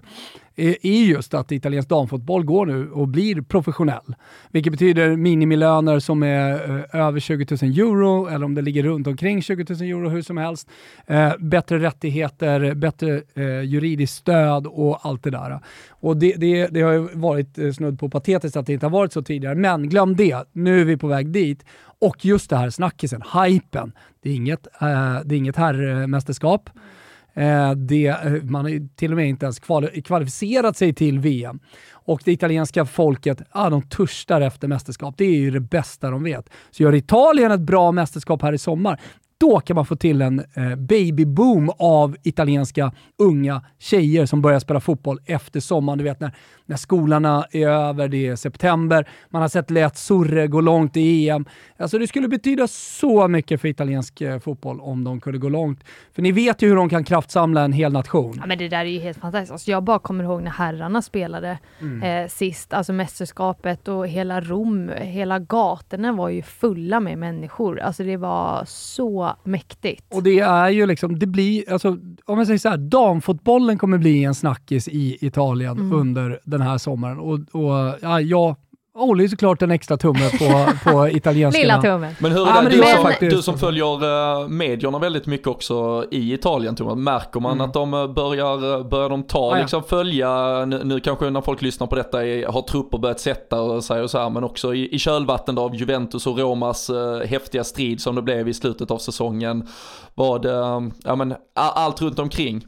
[0.55, 4.15] Är just att italiensk damfotboll går nu och blir professionell.
[4.51, 6.53] Vilket betyder minimilöner som är
[6.93, 10.21] eh, över 20 000 euro eller om det ligger runt omkring 20 000 euro hur
[10.21, 10.69] som helst.
[11.07, 15.59] Eh, bättre rättigheter, bättre eh, juridiskt stöd och allt det där.
[15.89, 18.91] Och det, det, det har ju varit eh, snudd på patetiskt att det inte har
[18.91, 20.43] varit så tidigare, men glöm det.
[20.51, 21.65] Nu är vi på väg dit.
[21.99, 23.91] Och just det här snackisen, hypen.
[24.21, 26.69] Det är inget, eh, det är inget herrmästerskap.
[26.69, 26.81] Eh,
[27.33, 29.59] Eh, det, eh, man har till och med inte ens
[30.03, 31.59] kvalificerat sig till VM.
[31.91, 35.15] Och det italienska folket, ah, de törstar efter mästerskap.
[35.17, 36.49] Det är ju det bästa de vet.
[36.71, 38.99] Så gör Italien ett bra mästerskap här i sommar,
[39.41, 44.79] då kan man få till en eh, babyboom av italienska unga tjejer som börjar spela
[44.79, 45.97] fotboll efter sommaren.
[45.97, 46.31] Du vet när,
[46.65, 51.29] när skolorna är över, det är september, man har sett Lätt Surre gå långt i
[51.29, 51.45] EM.
[51.77, 55.83] Alltså det skulle betyda så mycket för italiensk eh, fotboll om de kunde gå långt.
[56.13, 58.35] För ni vet ju hur de kan kraftsamla en hel nation.
[58.39, 59.51] Ja, men det där är ju helt fantastiskt.
[59.51, 62.03] Alltså, jag bara kommer ihåg när herrarna spelade Mm.
[62.03, 67.79] eh, sist, alltså mästerskapet och hela Rom, hela gatorna var ju fulla med människor.
[67.79, 70.05] Alltså det var så så mäktigt.
[70.13, 73.97] Och det är ju liksom, det blir, alltså, om jag säger så här, damfotbollen kommer
[73.97, 75.93] bli en snackis i Italien Mm.
[75.93, 77.19] under den här sommaren.
[77.19, 78.55] Och, och ja, jag
[78.93, 81.61] håller ju såklart en extra tumme på, på italienska.
[81.61, 82.15] Lilla tummen.
[82.19, 83.35] Men hur är Ja, det, men det du, som, faktiskt.
[83.35, 84.03] du som följer
[84.41, 87.65] uh, medierna väldigt mycket också i Italien Thomas, märker man Mm.
[87.67, 89.61] att de eh, börjar, eh, börjar de ta, Ja, ja.
[89.61, 93.61] liksom följa, nu, nu kanske när folk lyssnar på detta är, har trupper börjat sätta
[93.61, 97.19] och sig och så här, men också i, i kölvatten av Juventus och Romas uh,
[97.19, 99.67] häftiga strid som det blev i slutet av säsongen.
[100.15, 102.65] Vad, eh, ja men allt runt omkring.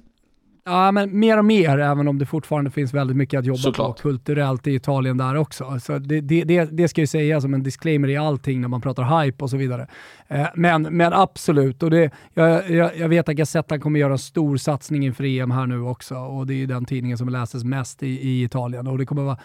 [0.66, 3.98] Ja, men mer och mer, även om det fortfarande finns väldigt mycket att jobba Såklart.
[3.98, 5.80] på kulturellt i Italien där också.
[5.80, 8.82] Så det, det, det, det ska ju sägas som en disclaimer i allting när man
[8.82, 9.88] pratar hype och så vidare.
[10.28, 14.20] Eh, men, men absolut, och det, jag, jag, jag vet att Gazzetta kommer göra en
[14.20, 17.64] stor satsning inför EM här nu också och det är ju den tidningen som läses
[17.64, 19.38] mest i, i Italien och det kommer vara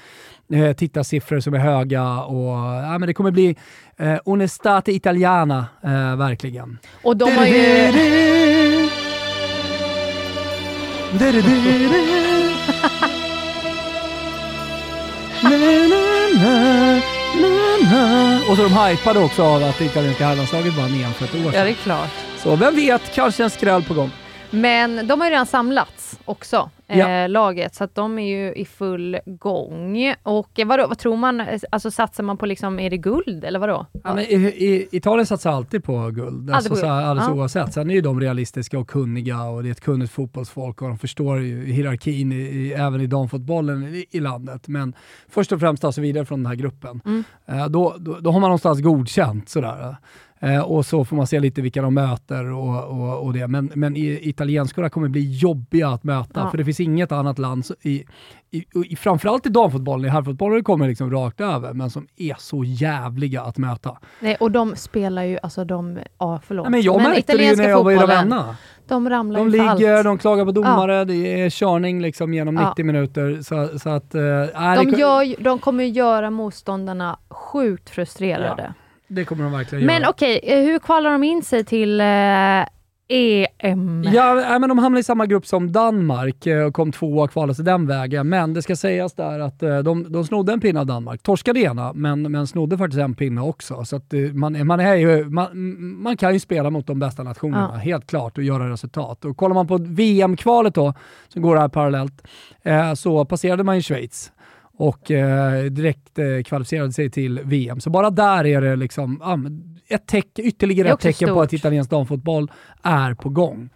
[0.52, 2.54] eh, tittarsiffror som är höga och
[2.84, 3.56] ja, men det kommer bli
[3.96, 6.78] eh, Onestate Italiana, eh, verkligen.
[7.02, 8.87] Och de har ju...
[18.50, 21.40] Och så de hypade också av att det italienska herrlandslaget vann EM för ett år
[21.44, 21.64] Ja, sedan.
[21.64, 22.10] det är klart.
[22.42, 24.10] Så vem vet, kanske en skräll på gång.
[24.50, 27.08] Men de har ju redan samlats också, Ja.
[27.10, 30.14] eh, laget, så att de är ju i full gång.
[30.22, 31.42] Och vadå, vad tror man?
[31.70, 33.86] Alltså satsar man på liksom, är det guld eller vadå?
[34.04, 36.92] Ja, men i, i, Italien satsar alltid på guld, alltså, på så guld.
[36.92, 37.34] alldeles Ja.
[37.34, 37.72] oavsett.
[37.72, 40.98] Sen är ju de realistiska och kunniga och det är ett kunnigt fotbollsfolk och de
[40.98, 44.68] förstår ju hierarkin i, i, även i damfotbollen i, landet.
[44.68, 44.94] Men
[45.28, 47.00] först och främst ta sig vidare från den här gruppen.
[47.04, 47.24] Mm.
[47.46, 49.96] Eh, då, då, då har man någonstans godkänt sådär.
[50.40, 53.46] Eh, och så får man se lite vilka de möter och, och, och det.
[53.48, 56.50] Men, men italienskorna kommer bli jobbiga att möta, Ja.
[56.50, 58.04] för det finns inget annat land, så- i,
[58.50, 62.64] i, i, framförallt i damfotbollen, i herrfotbollen kommer liksom rakt över, men som är så
[62.64, 63.98] jävliga att möta.
[64.20, 66.64] Nej, och de spelar ju, alltså de, ja förlåt.
[66.64, 68.56] Nej, men jag märkte det ju när jag var i Ravenna.
[68.88, 70.04] De ramlar De ligger, allt.
[70.04, 72.68] de klagar på domare, det är körning liksom genom Ja.
[72.68, 73.38] 90 minuter.
[73.42, 78.74] Så, så att, nej, De, det, gör, de kommer göra motståndarna sjukt frustrerade.
[79.08, 80.10] det kommer de verkligen Men göra.
[80.10, 82.06] okej, eh, hur kvalar de in sig till eh,
[83.08, 84.02] EM?
[84.12, 87.54] Ja, nej, men de hamnade i samma grupp som Danmark eh, och kom tvåa kvalade
[87.54, 88.28] sig den vägen.
[88.28, 91.22] Men det ska sägas där att eh, de, de snodde en pinne av Danmark.
[91.22, 93.84] Torskade ena, men, men snodde faktiskt en pinne också.
[93.84, 95.48] Så eh, man, man, är ju, man,
[96.02, 97.78] man kan ju spela mot de bästa nationerna, Ja.
[97.78, 99.24] helt klart, och göra resultat.
[99.24, 100.94] Och kollar man på VM-kvalet då,
[101.28, 102.26] som går här parallellt,
[102.62, 104.32] eh, så passerade man ju Schweiz
[104.78, 107.80] och eh, direkt eh, kvalificerade sig till VM.
[107.80, 111.44] Så bara där är det liksom men ett teck, ytterligare Det ett tecken på stort.
[111.44, 112.50] att italiensk damfotboll
[112.82, 113.70] är på gång.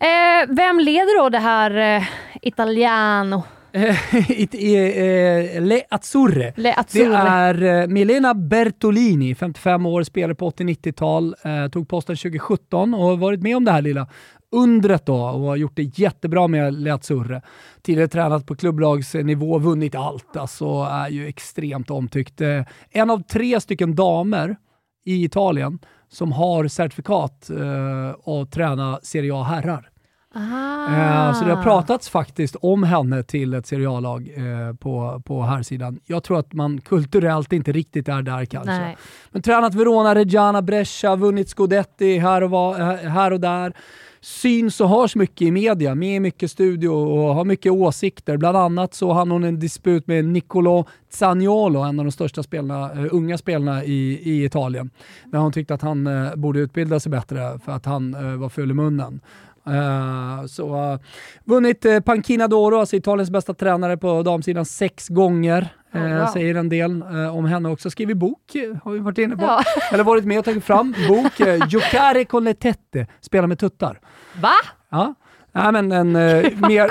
[0.00, 2.02] Eh, vem leder då det här eh,
[2.42, 3.42] Italiano?
[4.28, 5.02] It- eh,
[5.56, 6.52] eh, Le Azzurre.
[6.56, 7.16] Le Det Azzurre?
[7.16, 13.16] är eh, Milena Bertolini, 55 år, spelare på 80-90-tal, eh, tog posten 2017 och har
[13.16, 14.06] varit med om det här lilla
[14.52, 17.42] undret då och har gjort det jättebra med Le Azzurre.
[17.82, 22.40] Tidigare tränat på klubblagsnivå, vunnit allt, alltså är ju extremt omtyckt.
[22.40, 24.56] Eh, en av tre stycken damer
[25.04, 29.90] i Italien som har certifikat eh, att träna Serie A herrar.
[30.34, 35.42] Eh, Så det har pratats faktiskt om henne till ett Serie A-lag eh, på, på
[35.42, 36.00] här sidan.
[36.06, 38.78] Jag tror att man kulturellt inte riktigt är där kanske.
[38.78, 38.96] Nej.
[39.30, 43.72] Men tränat Verona, Reggiana, Brescia, vunnit Scudetti här och, var, eh, här och där.
[44.20, 48.36] Syns och hörs mycket i media, med i mycket studio och har mycket åsikter.
[48.36, 52.92] Bland annat så hann hon en disput med Nicolo Zaniolo, en av de största spelarna,
[52.92, 54.90] eh, unga spelarna i, i Italien.
[55.24, 58.48] Där hon tyckte att han eh, borde utbilda sig bättre för att han eh, var
[58.48, 59.20] full i munnen.
[59.74, 60.98] Eh, så uh,
[61.44, 65.68] vunnit uh, Panchina d'Oro, alltså Italiens bästa tränare på damsidan, sex gånger.
[65.94, 66.26] Oh, Eh, wow.
[66.26, 67.90] Säger en del eh, om henne också.
[67.90, 69.42] Skrivit bok, eh, har vi varit inne på.
[69.42, 69.62] Ja.
[69.92, 70.94] Eller varit med och tagit fram.
[71.08, 74.00] Bok, eh, Giocare con le tette, spela med tuttar.
[74.40, 74.52] Va?
[74.90, 75.14] Ja.
[75.62, 76.90] Nej, men en eh, mer,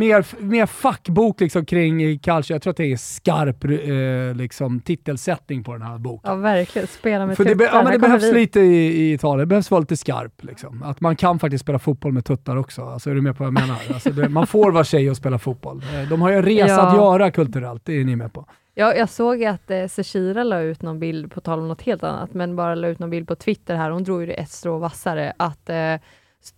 [0.00, 2.54] mer, mer fackbok liksom kring calcio.
[2.54, 6.30] Jag tror att det är skarp eh, liksom, titelsättning på den här boken.
[6.30, 6.88] Ja, verkligen.
[6.88, 7.64] Spela med För det, tuttar.
[7.66, 8.32] ja, men det behövs vi.
[8.32, 10.44] lite i, i Italien, det behövs vara lite skarp.
[10.44, 10.82] Liksom.
[10.82, 12.82] Att man kan faktiskt spela fotboll med tuttar också.
[12.82, 13.76] Alltså, är du med på vad jag menar?
[13.94, 15.82] Alltså, det, man får vara tjej och spela fotboll.
[15.94, 16.88] Eh, De har ju en resa Ja.
[16.88, 18.46] att göra kulturellt, det är ni med på.
[18.74, 22.04] Ja, jag såg att eh, Cecilia la ut någon bild, på tal om något helt
[22.04, 23.90] annat, men bara la ut någon bild på Twitter här.
[23.90, 25.32] Hon drog ju det ett strå vassare.
[25.36, 25.94] Att, eh,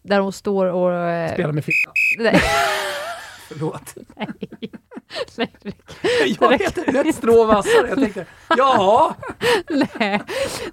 [0.03, 0.93] där hon står och...
[0.93, 1.93] Eh, Spela med fitta.
[2.19, 2.41] nej,
[3.49, 3.95] Förlåt.
[4.17, 4.29] nej,
[5.37, 5.51] nej,
[6.41, 7.89] Jag vet inte, ett strå vassare.
[7.89, 9.17] Jag tänkte, ja.
[9.99, 10.23] nej.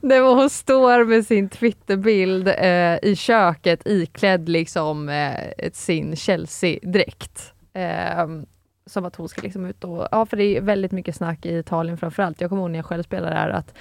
[0.02, 7.54] Det var hon står med sin Twitterbild eh, i köket iklädd liksom eh, sin Chelsea-dräkt.
[7.74, 8.28] Eh,
[8.86, 10.08] som att hon ska liksom ut och...
[10.12, 12.42] Ja, för det är väldigt mycket snack i Italien framförallt.
[12.42, 13.74] Jag kommer ihåg när jag själv spelade där att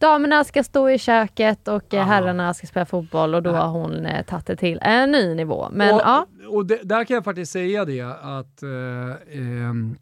[0.00, 2.04] damerna ska stå i köket och eh, Ah.
[2.04, 5.68] herrarna ska spela fotboll och då har hon eh, tagit det till en ny nivå.
[5.72, 9.96] Men och, ja, och det, där kan jag faktiskt säga det att eh, ehm,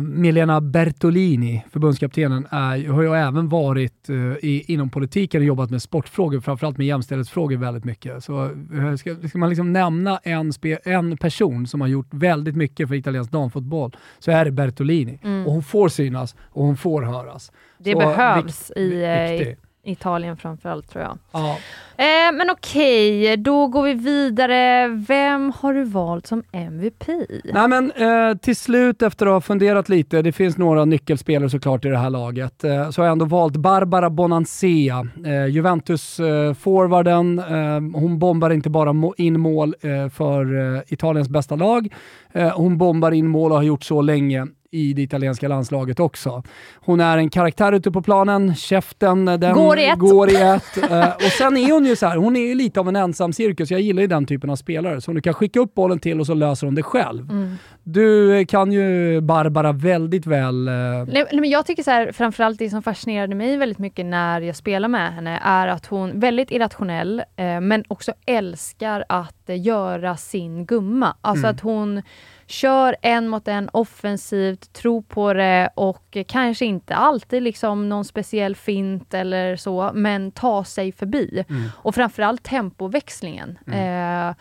[0.00, 5.82] Milena Bertolini, förbundskaptenen, är, har ju även varit eh, i, inom politiken och jobbat med
[5.82, 8.24] sportfrågor, framförallt med jämställdhetsfrågor väldigt mycket.
[8.24, 12.56] Så eh, ska, ska man liksom nämna en, spe, en person som har gjort väldigt
[12.56, 15.20] mycket för italiensk damfotboll så är det Bertolini.
[15.22, 15.46] Mm.
[15.46, 17.52] Och hon får synas och hon får höras.
[17.84, 19.56] Det Så behövs i, eh, viktig.
[19.86, 21.18] Italien framförallt tror jag.
[21.32, 21.58] Ja.
[21.96, 24.88] Eh, men okej, då går vi vidare.
[24.88, 27.04] Vem har du valt som MVP?
[27.44, 31.84] Nej men eh, till slut efter att ha funderat lite, det finns några nyckelspelare såklart
[31.84, 37.38] i det här laget, eh, så har jag ändå valt Barbara Bonansea, eh, Juventus-forwarden.
[37.38, 41.94] Eh, hon bombar inte bara in mål eh, för eh, Italiens bästa lag,
[42.32, 46.42] eh, hon bombar in mål och har gjort så länge i det italienska landslaget också.
[46.74, 49.98] Hon är en karaktär ute på planen, käften eh, den Går i ett.
[49.98, 50.90] går i ett.
[50.90, 53.32] Eh, och sen är hon ju så här, hon är ju lite av en ensam
[53.32, 53.70] cirkus.
[53.70, 56.26] Jag gillar ju den typen av spelare som du kan skicka upp bollen till och
[56.26, 57.30] så löser hon det själv.
[57.30, 57.56] Mm.
[57.82, 60.68] Du kan ju Barbara väldigt väl.
[60.68, 60.74] eh,
[61.12, 64.56] Nej, men jag tycker så här, framförallt det som fascinerade mig väldigt mycket när jag
[64.56, 70.16] spelar med henne är att hon väldigt irrationell eh, men också älskar att eh, göra
[70.16, 71.16] sin gumma.
[71.20, 71.54] Alltså Mm.
[71.54, 72.02] att hon
[72.46, 78.56] kör en mot en offensivt, tror på det och kanske inte alltid liksom någon speciell
[78.56, 81.44] fint eller så, men ta sig förbi.
[81.48, 81.70] Mm.
[81.76, 83.58] Och framförallt tempoväxlingen.
[83.66, 84.34] Eh,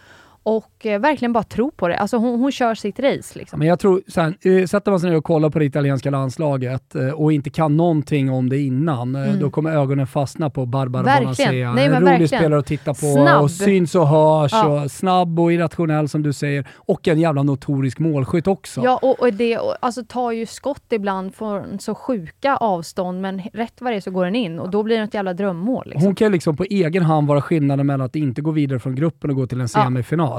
[0.44, 1.98] och eh, verkligen bara tro på det.
[1.98, 3.40] Alltså hon, hon kör sitt race.
[3.40, 3.60] Liksom.
[3.60, 6.10] Men jag tror, så här, eh, sätter man sig ner och kollar på det italienska
[6.10, 9.40] landslaget eh, och inte kan någonting om det innan, eh, Mm.
[9.40, 11.04] då kommer ögonen fastna på Barbara.
[11.20, 11.74] Bonacea.
[11.74, 12.28] Nej, en rolig verkligen.
[12.28, 13.42] spelare att titta på Snabb.
[13.44, 14.84] och syns och hörs Ja.
[14.84, 16.68] och snabb och irrationell som du säger.
[16.76, 18.82] Och en jävla notorisk målskytt också.
[18.84, 23.42] Ja, och, och det och, alltså, tar ju skott ibland från så sjuka avstånd, men
[23.54, 25.84] rätt vad det är så går den in och då blir det ett jävla drömmål.
[25.86, 26.06] Liksom.
[26.06, 29.30] Hon kan liksom på egen hand vara skillnaden mellan att inte gå vidare från gruppen
[29.30, 29.80] och gå till en Ja.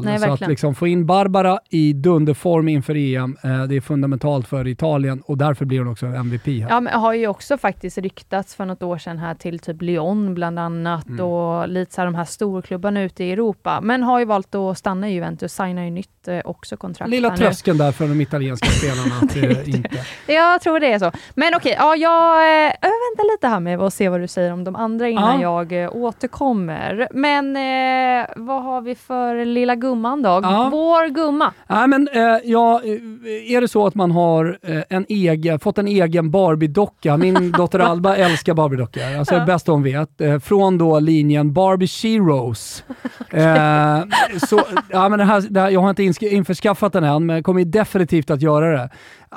[0.02, 0.04] Semifinal.
[0.04, 0.50] Nej, så att verkligen.
[0.50, 5.38] liksom få in Barbara i dunderform inför EM, eh, det är fundamentalt för Italien och
[5.38, 6.68] därför blir hon också MVP här.
[6.70, 10.34] Ja, men har ju också faktiskt ryktats för något år sedan här till typ Lyon
[10.34, 11.26] bland annat Mm.
[11.26, 13.80] och lite så här de här storklubbarna ute i Europa.
[13.82, 17.30] Men har ju valt att stanna i Juventus, signar ju nytt eh, också kontrakt Lilla
[17.30, 17.36] nu.
[17.36, 19.90] tröskeln där för de italienska spelarna att eh, inte...
[20.26, 21.12] Jag tror det är så.
[21.34, 24.64] Men okej, ja, jag, eh, väntar lite här med att se vad du säger om
[24.64, 27.08] de andra innan jag eh, återkommer.
[27.12, 30.40] Men eh, vad har vi för lilla gumman då?
[30.42, 30.68] Ja.
[30.72, 31.52] Vår gumma.
[31.68, 35.78] Nej, men eh, ja, eh, är det så att man har eh, en egen, fått
[35.78, 40.78] en egen Barbie-docka, min dotter Alba älskar Barbie-dockor, alltså det bästa hon vet, eh, från
[40.78, 42.84] då linjen Barbie Sheroes.
[43.30, 44.02] Eh,
[44.48, 47.64] så, ja, men det här, det här, jag har inte införskaffat den än, men kommer
[47.64, 48.90] definitivt att göra det.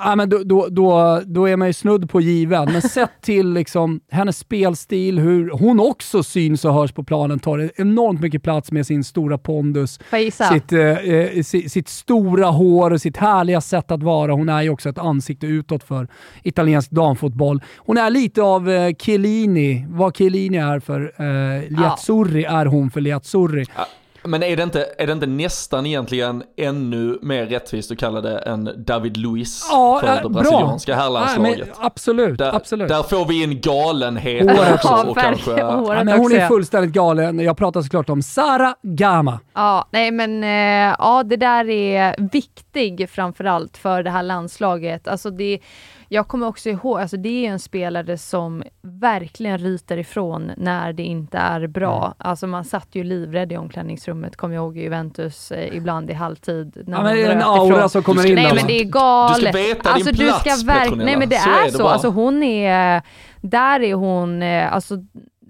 [0.04, 3.54] Ja, men då, då, då, då är man ju snudd på given, men sett till
[3.54, 8.72] liksom, hennes spelstil, hur hon också syns och hörs på planen, tar enormt mycket plats
[8.72, 10.00] med sin stora pondus,
[10.54, 14.32] sitt, eh, eh, sitt, sitt stora hår och sitt härliga sätt att vara.
[14.32, 16.08] Hon är ju också ett ansikte utåt för
[16.44, 17.62] italiensk damfotboll.
[17.78, 23.02] Hon är lite av eh, Chiellini, vad Chiellini är för eh, Liazzurri är hon för
[23.02, 23.66] Liazzurri.
[24.28, 28.38] Men är det, inte, är det inte nästan egentligen ännu mer rättvist att kalla det
[28.38, 30.30] en David Luiz Ja, för eh, det bra.
[30.30, 31.70] brasilianska herrlandslaget?
[31.80, 32.88] absolut, Där, absolut.
[32.90, 34.88] där får vi in galenhet Håret också.
[34.88, 37.40] Ja, Och kanske, Ja, men hon är fullständigt galen.
[37.40, 39.40] Jag pratar såklart om Sara Gama.
[39.54, 45.08] Ja, nej men eh, ja, det där är viktig framförallt för det här landslaget.
[45.08, 45.60] Alltså det,
[46.10, 51.04] jag kommer också ihåg, alltså det är en spelare som verkligen ryter ifrån när det
[51.04, 52.06] inte är bra.
[52.06, 52.14] Mm.
[52.18, 56.14] Alltså man satt ju livrädd i omklädningsrummet, kommer jag ihåg i Juventus eh, ibland i
[56.14, 56.84] halvtid.
[56.88, 57.90] När Ja, men hon det är en aura ifrån.
[57.90, 58.36] som kommer Du ska- in.
[58.36, 58.66] Nej alltså.
[58.66, 59.40] men det är galet.
[59.40, 61.06] Du ska veta din alltså, du plats, ska verk- Petronella.
[61.06, 61.84] Nej men det Så är, är det så.
[61.84, 61.94] bara.
[61.94, 63.02] Alltså hon är,
[63.42, 64.96] där är hon, eh, alltså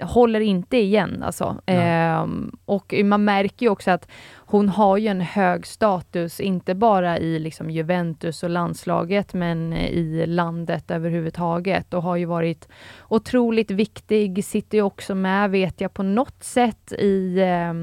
[0.02, 1.56] håller inte igen alltså.
[1.66, 4.08] Ehm, och man märker ju också att
[4.50, 9.90] hon har ju en hög status, inte bara i liksom Juventus och landslaget, men eh,
[9.90, 12.68] i landet överhuvudtaget och har ju varit
[13.08, 17.74] otroligt viktig, sitter ju också med, vet jag, på något sätt i eh,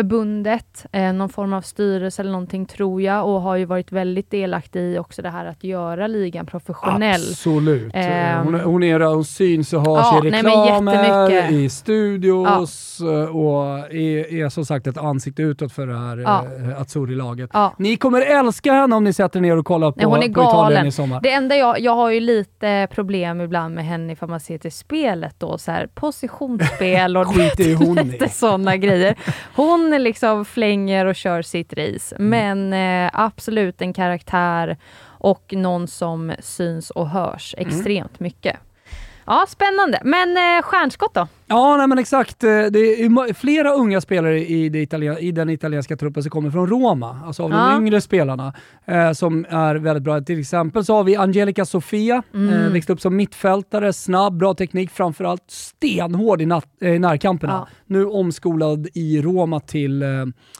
[0.00, 4.30] förbundet, eh, någon form av styrelse eller någonting tror jag och har ju varit väldigt
[4.30, 7.20] delaktig i också det här att göra ligan professionell.
[7.30, 7.90] Absolut.
[7.94, 8.44] Ehm.
[8.44, 10.92] hon, är- hon, är, hon syns och hörs Ja, i nej, men reklamer,
[11.28, 11.52] jättemycket.
[11.52, 13.00] i studios
[13.32, 16.44] och är, är som sagt ett ansikte utåt för det här Ja.
[16.72, 17.50] eh, Azzurri-laget.
[17.52, 17.74] Ja.
[17.78, 20.28] Ni kommer älska henne om ni sätter ner och kollar på, Nej, hon är på
[20.40, 20.86] Italien galen.
[20.86, 21.20] i sommar.
[21.22, 24.72] Det enda jag, jag har ju lite problem ibland med henne ifall man ser till
[24.72, 28.04] spelet då, så här positionsspel och i.
[28.04, 29.14] lite sådana grejer.
[29.56, 32.28] Hon liksom flänger och kör sitt race, Mm.
[32.68, 34.76] men eh, absolut en karaktär
[35.18, 37.68] och någon som syns och hörs Mm.
[37.68, 38.56] extremt mycket.
[39.26, 40.00] Ja, spännande.
[40.04, 41.28] Men eh, stjärnskott då?
[41.46, 42.44] Ja, nej, men exakt.
[42.44, 46.66] Eh, Det är flera unga spelare i, italien, i den italienska truppen som kommer från
[46.66, 47.56] Roma, alltså av Ja.
[47.56, 48.52] de yngre spelarna,
[48.84, 50.20] eh, som är väldigt bra.
[50.20, 52.48] Till exempel så har vi Angelica Sofia, Mm.
[52.54, 57.52] eh, växte upp som mittfältare, snabb, bra teknik, framförallt stenhård i, nat- eh, närkamperna.
[57.52, 57.68] Ja.
[57.86, 60.08] Nu omskolad i Roma till eh,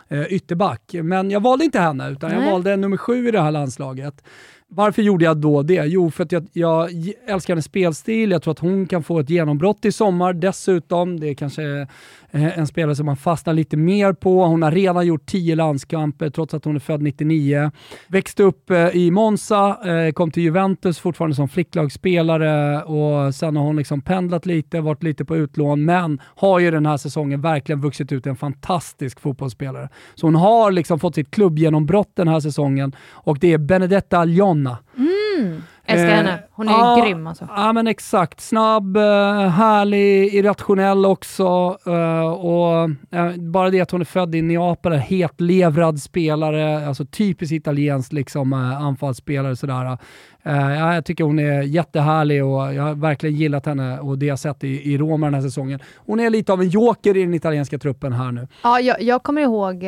[0.08, 0.94] eh, ytterback.
[1.02, 2.52] Men jag valde inte henne, utan jag Nej.
[2.52, 4.24] valde nummer sju i det här landslaget.
[4.68, 5.84] Varför gjorde jag då det?
[5.86, 6.90] Jo, för att jag, jag
[7.26, 8.30] älskar hennes spelstil.
[8.30, 11.20] Jag tror att hon kan få ett genombrott i sommar dessutom.
[11.20, 11.88] Det är kanske
[12.36, 14.44] eh, en spelare som man fastnar lite mer på.
[14.44, 17.70] Hon har redan gjort 10 landskamper trots att hon är född 99.
[18.08, 23.64] Växte upp eh, i Monza, eh, kom till Juventus fortfarande som flicklagsspelare och sen har
[23.64, 27.80] hon liksom pendlat lite, varit lite på utlån, men har ju den här säsongen verkligen
[27.80, 29.88] vuxit ut en fantastisk fotbollsspelare.
[30.14, 34.78] Så hon har liksom fått sitt klubbgenombrott den här säsongen och det är Benedetta Aljona.
[34.96, 35.62] Mm.
[35.86, 36.38] Älskar Eh, henne.
[36.56, 37.48] Hon är ja, grym alltså.
[37.56, 38.40] Ja men exakt.
[38.40, 39.02] Snabb, eh,
[39.48, 41.78] härlig, irrationell också.
[41.86, 47.52] eh, och eh, Bara det att hon är född i Neapel, hetlevrad spelare, alltså typiskt
[47.52, 49.56] italienskt liksom, anfallsspelare.
[49.56, 49.98] Sådär.
[50.42, 54.38] Ja, jag tycker hon är jättehärlig och jag har verkligen gillat henne och det jag
[54.38, 55.80] sett i, i Roma den här säsongen.
[55.96, 58.48] Hon är lite av en joker i den italienska truppen här nu.
[58.62, 59.82] Ja, jag, jag kommer ihåg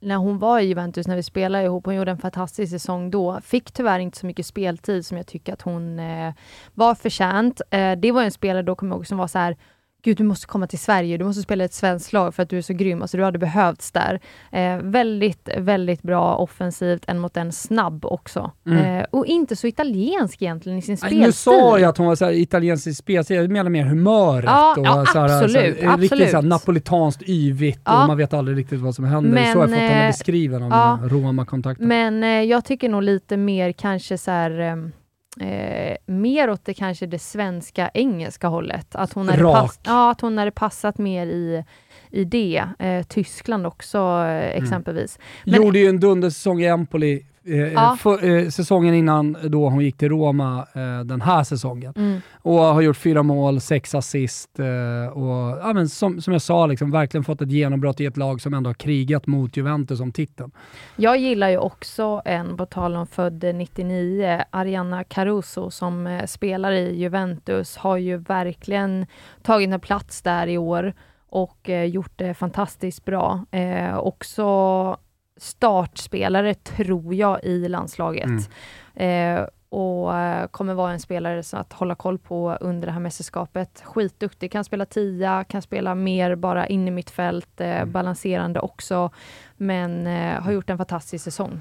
[0.00, 1.86] när hon var i Juventus, när vi spelade ihop.
[1.86, 3.40] Hon gjorde en fantastisk säsong då.
[3.44, 6.34] Fick tyvärr inte så mycket speltid som jag tycker att hon eh,
[6.74, 7.60] var förtjänt.
[7.70, 9.56] Eh, det var en spelare då, kommer jag ihåg, som var så här
[10.02, 12.48] Gud, du måste komma till Sverige, du måste spela i ett svenskt lag för att
[12.48, 13.02] du är så grym.
[13.02, 14.20] Alltså, du hade behövts där.
[14.52, 18.50] Eh, väldigt, väldigt bra offensivt, en mot en snabb också.
[18.66, 18.98] Mm.
[18.98, 21.20] Eh, och inte så italiensk egentligen i sin spelstil.
[21.20, 24.44] Nu sa jag att hon var så här italiensk i spelstil, jag menar mer humöret.
[24.44, 26.44] Ja, och ja, så här, absolut, så här, Riktigt så här absolut.
[26.44, 28.02] napolitanskt yvigt Ja.
[28.02, 29.30] och man vet aldrig riktigt vad som händer.
[29.30, 30.96] Men, så har jag fått henne eh, beskriven av ja.
[30.96, 31.84] mina Roma-kontakter.
[31.84, 34.92] Men eh, jag tycker nog lite mer kanske så här, ehm,
[35.40, 38.86] eh, mer åt det kanske det svenska engelska hållet.
[38.96, 39.54] Att hon hade, Rak.
[39.62, 41.64] pass, ja, att hon hade passat mer i,
[42.10, 42.64] i det.
[42.78, 44.42] Eh, Tyskland också Mm.
[44.42, 45.18] eh, exempelvis.
[45.44, 47.96] Men- Gjorde ju en dundersäsong i Empoli eh, Ja.
[48.00, 51.92] för, eh, säsongen innan då hon gick till Roma eh, den här säsongen.
[51.96, 52.20] Mm.
[52.42, 56.66] Och har gjort fyra mål, sex assist eh, och ja, men som, som jag sa,
[56.66, 60.12] liksom, verkligen fått ett genombrott i ett lag som ändå har krigat mot Juventus om
[60.12, 60.50] titeln.
[60.96, 66.72] Jag gillar ju också en, på tal om född 99, Ariana Caruso som eh, spelar
[66.72, 69.06] i Juventus, har ju verkligen
[69.42, 70.94] tagit en plats där i år
[71.32, 73.44] och gjort det fantastiskt bra.
[73.50, 74.96] Eh, också
[75.36, 78.50] startspelare, tror jag, i landslaget.
[78.94, 83.00] Eh, och eh, kommer vara en spelare så att hålla koll på under det här
[83.00, 83.82] mästerskapet.
[83.84, 89.10] Skitduktig, kan spela tia, kan spela mer bara in i mitt fält, eh, balanserande också,
[89.56, 91.60] men eh, har gjort en fantastisk säsong.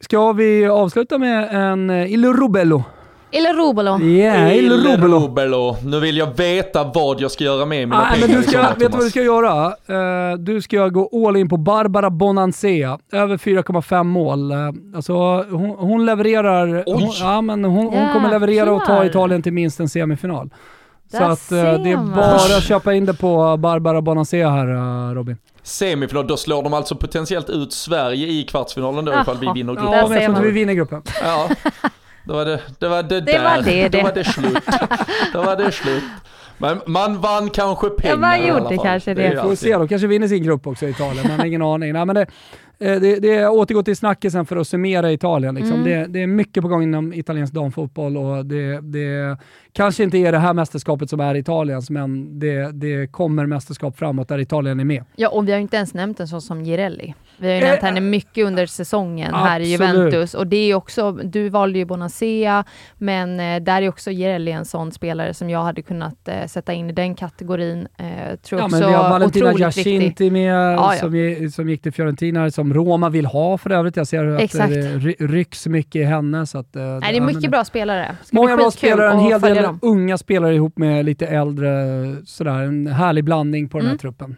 [0.00, 2.84] Ska vi avsluta med en eh, Il Rubello?
[3.30, 4.00] Eller Robolo.
[4.00, 5.18] Yeah, Il Rubello.
[5.18, 5.76] Rubelo.
[5.84, 8.52] Nu vill jag veta vad jag ska göra med mina Nej, pengar men du ska,
[8.52, 9.66] sommar, vet du vad du ska göra?
[9.86, 12.98] Eh, du ska gå all in på Barbara Bonansea.
[13.12, 14.52] Över 4,5 mål.
[14.52, 14.58] Uh,
[14.96, 15.12] alltså,
[15.50, 16.84] hon, hon levererar.
[16.86, 16.92] Oj.
[16.92, 19.04] Hon, ja, men hon, hon kommer leverera och ta.
[19.04, 20.50] Italien till minst en semifinal.
[21.10, 22.12] Så att, eh, det är man.
[22.14, 25.36] bara att köpa in det på Barbara Bonansea här uh, Robin.
[25.62, 29.92] Semifinal, då slår de alltså potentiellt ut Sverige i kvartsfinalen då ifall vi vinner gruppen.
[29.92, 31.02] Ja, men jag tror inte vi vinner gruppen.
[31.22, 31.48] Ja,
[32.26, 33.44] då var det, det var det, Det där.
[33.44, 34.02] var det, Då det.
[34.04, 34.58] var det slut.
[35.32, 36.02] Då var det slut.
[36.58, 38.84] Men man vann kanske pengar man i alla gjorde fall.
[38.84, 39.42] kanske det.
[39.42, 41.92] får se, de kanske vinner sin grupp också i Italien, men ingen aning.
[41.92, 42.26] Nej, men det,
[42.78, 45.54] eh, det, det återgår till snackisen för att summera Italien.
[45.54, 45.72] Liksom.
[45.80, 45.84] Mm.
[45.84, 49.38] Det, det är mycket på gång inom italiensk damfotboll och det, det
[49.72, 54.28] kanske inte är det här mästerskapet som är Italiens, men det, det kommer mästerskap framåt
[54.28, 55.04] där Italien är med.
[55.16, 57.14] Ja, och vi har ju inte ens nämnt en sån som Girelli.
[57.38, 59.96] Vi har ju nämnt Eh, henne mycket under säsongen här i absolut.
[59.96, 60.34] Juventus.
[60.34, 62.64] Och det är också, du valde ju Bonacea,
[62.98, 66.72] men eh, där är också Girelli en sån spelare som jag hade kunnat eh, sätta
[66.72, 67.88] in i den kategorin.
[67.98, 69.52] Eh, tror Ja, också men vi har Valentina.
[69.52, 71.00] Giacinti med, Ja, ja.
[71.00, 73.96] Som, som gick till Fiorentina, som Roma vill ha för övrigt.
[73.96, 74.74] Jag ser att Exakt.
[74.74, 76.46] det ry- rycks mycket i henne.
[76.46, 78.16] Så att, eh, Nej, det är mycket men- bra spelare.
[78.24, 79.78] Ska Många bra spelare, en hel del dem.
[79.82, 81.66] unga spelare ihop med lite äldre.
[82.26, 83.98] Sådär, en härlig blandning på den här Mm.
[83.98, 84.36] truppen.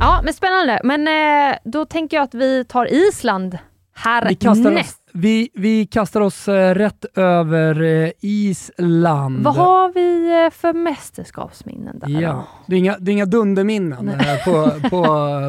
[0.00, 0.80] Ja, men spännande.
[0.84, 1.08] Men
[1.52, 3.58] eh, då tänker jag att vi tar Island
[3.94, 4.96] här Vi kastar, näst.
[5.06, 9.42] oss, vi, vi kastar oss eh, rätt över eh, Island.
[9.44, 12.08] Vad har vi eh, för mästerskapsminnen där?
[12.08, 14.12] Ja, det är inga, det är inga dunderminnen
[14.44, 15.04] på, på,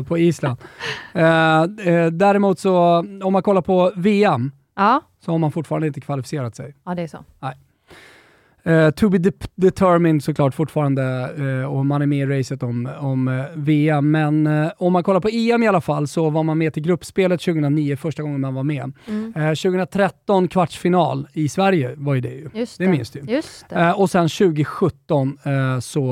[0.07, 0.57] på Island.
[2.11, 2.77] Däremot så,
[3.23, 6.75] om man kollar på VM, Ja, så har man fortfarande inte kvalificerat sig.
[6.85, 7.17] ja, det är så.
[8.63, 12.89] Eh, to be de determined såklart fortfarande uh, och man är med i racet om,
[12.99, 14.11] om uh, VM.
[14.11, 17.41] Men om man kollar på EM i alla fall så var man med till gruppspelet
[17.41, 18.93] 2009, första gången man var med.
[19.07, 19.33] Mm.
[19.33, 22.49] 2013 kvartsfinal i Sverige var ju det ju.
[22.53, 22.85] Just det.
[22.85, 23.19] det minns du.
[23.19, 23.93] Just det.
[23.93, 25.37] och sen 2017
[25.81, 26.05] så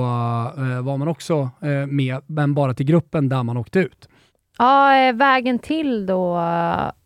[0.82, 1.50] var man också
[1.88, 4.10] med, men bara till gruppen där man åkte ut.
[4.58, 6.40] Ja, vägen till då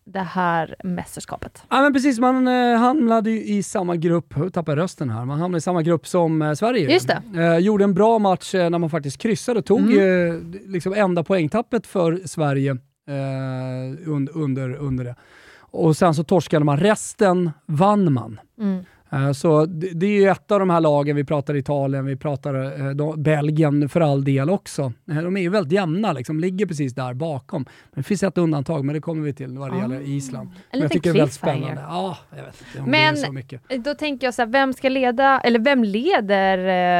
[0.05, 1.63] det här mästerskapet.
[1.69, 5.57] Ja men precis, man eh, hamnade ju i samma grupp, tappar rösten här, man hamnade
[5.57, 6.93] i samma grupp som eh, Sverige.
[6.93, 7.41] Just det.
[7.41, 10.53] Eh, gjorde en bra match eh, när man faktiskt kryssade och tog mm.
[10.63, 12.71] Eh, liksom enda poängtappet för Sverige
[13.07, 15.15] eh, under, under, under det.
[15.59, 18.39] Och sen så torskade man, resten vann man.
[18.59, 18.83] Mm.
[19.13, 22.53] Eh, så det, är ju ett av de här lagen, vi pratar Italien, vi pratar
[22.89, 24.93] eh, Belgien för all del också.
[25.11, 27.65] Eh, de är ju väldigt jämna, liksom, ligger precis där bakom.
[27.91, 30.49] Men det finns ett undantag, men det kommer vi till vad det gäller Island.
[30.71, 31.81] En jag tycker det är väldigt spännande.
[31.87, 33.61] Ja, jag vet inte men så mycket.
[33.79, 36.57] då tänker jag så här, vem ska leda, eller vem leder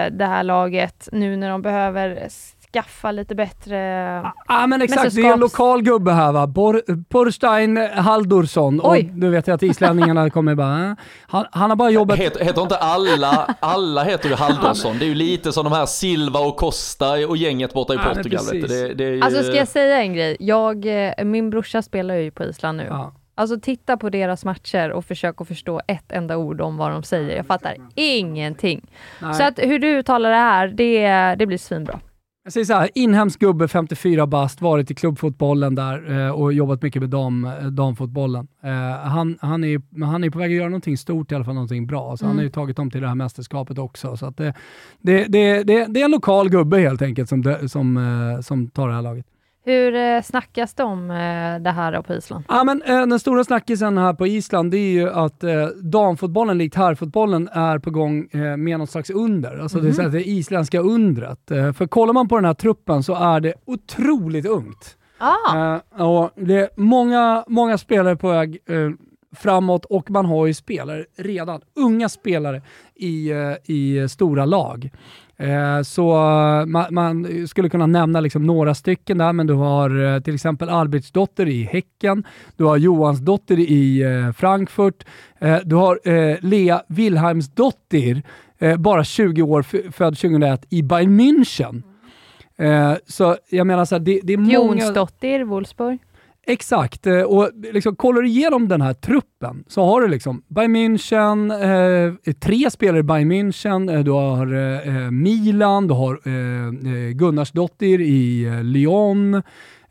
[0.10, 2.28] det här laget nu när de behöver
[2.74, 3.78] skaffa lite bättre
[4.24, 6.48] Ja ah, men exakt, det är en lokal gubbe här va.
[6.48, 8.82] Bor, Porstein Haldursson.
[8.84, 9.10] Oj.
[9.12, 10.90] Och nu vet jag att islänningarna kommer bara...
[10.90, 10.94] Äh.
[11.28, 12.20] Han, han, har bara jobbat...
[12.20, 15.00] Heter, heter inte alla, alla heter ju Haldursson?
[15.00, 18.14] Det är ju lite som de här Silva och Costa och gänget borta i ah,
[18.14, 18.46] Portugal.
[18.52, 19.22] Vet det, det är ju...
[19.22, 20.38] Alltså ska jag säga en grej?
[20.40, 22.86] Jag, eh, min brorsa spelar ju på Island nu.
[22.90, 23.14] Ja.
[23.36, 27.04] Alltså titta på deras matcher och försök att förstå ett enda ord om vad de
[27.04, 27.36] säger.
[27.36, 28.90] Jag fattar ingenting.
[29.22, 29.34] Nej.
[29.34, 32.00] Så att hur du uttalar det här, det, det blir svinbra.
[32.46, 36.82] Jag säger så här, inhemsk gubbe, 54 bast, varit i klubbfotbollen där eh, och jobbat
[36.82, 38.48] mycket med dam, eh, damfotbollen.
[38.64, 38.72] Eh,
[39.10, 41.88] han, han, är, han är på väg att göra någonting stort, i alla fall någonting
[41.88, 42.18] bra.
[42.18, 42.30] Så mm.
[42.30, 44.18] Han har ju tagit dem till det här mästerskapet också.
[44.18, 44.54] Så det,
[45.02, 49.02] det, det, det, är en lokal gubbe helt enkelt som, som, som tar det här
[49.02, 49.26] laget.
[49.66, 52.44] Hur eh, snackas det om eh, det här på Island?
[52.48, 55.44] Ja, men, eh, den stora snackisen här på Island det är ju att
[55.82, 59.58] damfotbollen, likt herrfotbollen, är på gång med något slags under.
[59.58, 59.92] Alltså mm.
[59.92, 60.12] det, är mhm.
[60.12, 61.40] det isländska undret.
[61.48, 64.98] För kollar man på den här truppen så är det otroligt ungt.
[65.18, 65.80] Ah.
[66.06, 68.60] Och det är många, många spelare på väg
[69.36, 72.62] framåt och man har ju spelare redan, unga spelare
[72.96, 73.32] i,
[73.66, 74.92] i stora lag.
[75.38, 80.16] Eh, så eh, man, man, skulle kunna nämna liksom några stycken där, men du har
[80.16, 82.24] eh, till exempel Albertsdotter i Häcken,
[82.58, 84.04] du har Johansdotter i
[84.38, 85.06] Frankfurt,
[85.64, 86.00] du har
[86.46, 88.22] Lea Wilhelmsdotter,
[88.78, 89.62] bara 20 år,
[89.92, 91.84] född 2001, i Bayern München.
[93.06, 94.54] så jag menar så här, det, det är många...
[94.54, 96.00] Jonsdotter, Wolfsburg.
[96.48, 100.76] Exakt, eh, och liksom, kollar du igenom den här truppen så har du liksom Bayern
[100.76, 106.20] München, eh, eh tre spelare i Bayern München, eh, du har eh, Milan, du har
[106.26, 109.42] eh, eh Gunnarsdottir i Lyon,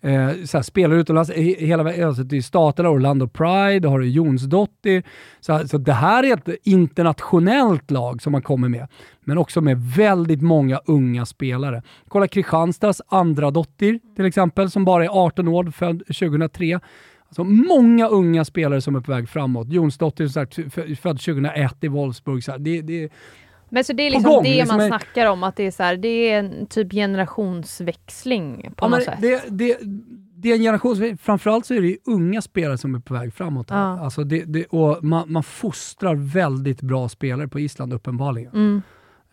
[0.03, 5.03] eh, såhär, spelare utomlands, hela alltså, till staterna, Orlando Pride, har du Jonsdottir.
[5.41, 8.89] Så, så det här är ett internationellt lag som man kommer med,
[9.25, 11.83] men också med väldigt många unga spelare.
[12.09, 16.81] Kolla Kristianstads andra dotter till exempel, som bara är 18 år, född 2003.
[17.33, 19.73] Alltså många unga spelare som är på väg framåt.
[19.73, 22.45] Jonsdottir född 2001 i Wolfsburg.
[22.45, 23.13] Så här, det, det,
[23.73, 24.89] men så det är liksom gång, det liksom man är...
[24.89, 29.05] snackar om, att det är, så här, det är en typ generationsväxling på ja, något
[29.05, 29.19] sätt?
[29.21, 29.79] Det, det,
[30.37, 31.19] det är en generationsväxling.
[31.19, 33.71] Framförallt så är det unga spelare som är på väg framåt.
[33.71, 33.79] Här.
[33.79, 34.01] Ja.
[34.01, 38.53] Alltså det, det, och man, man fostrar väldigt bra spelare på Island uppenbarligen.
[38.53, 38.83] Mm.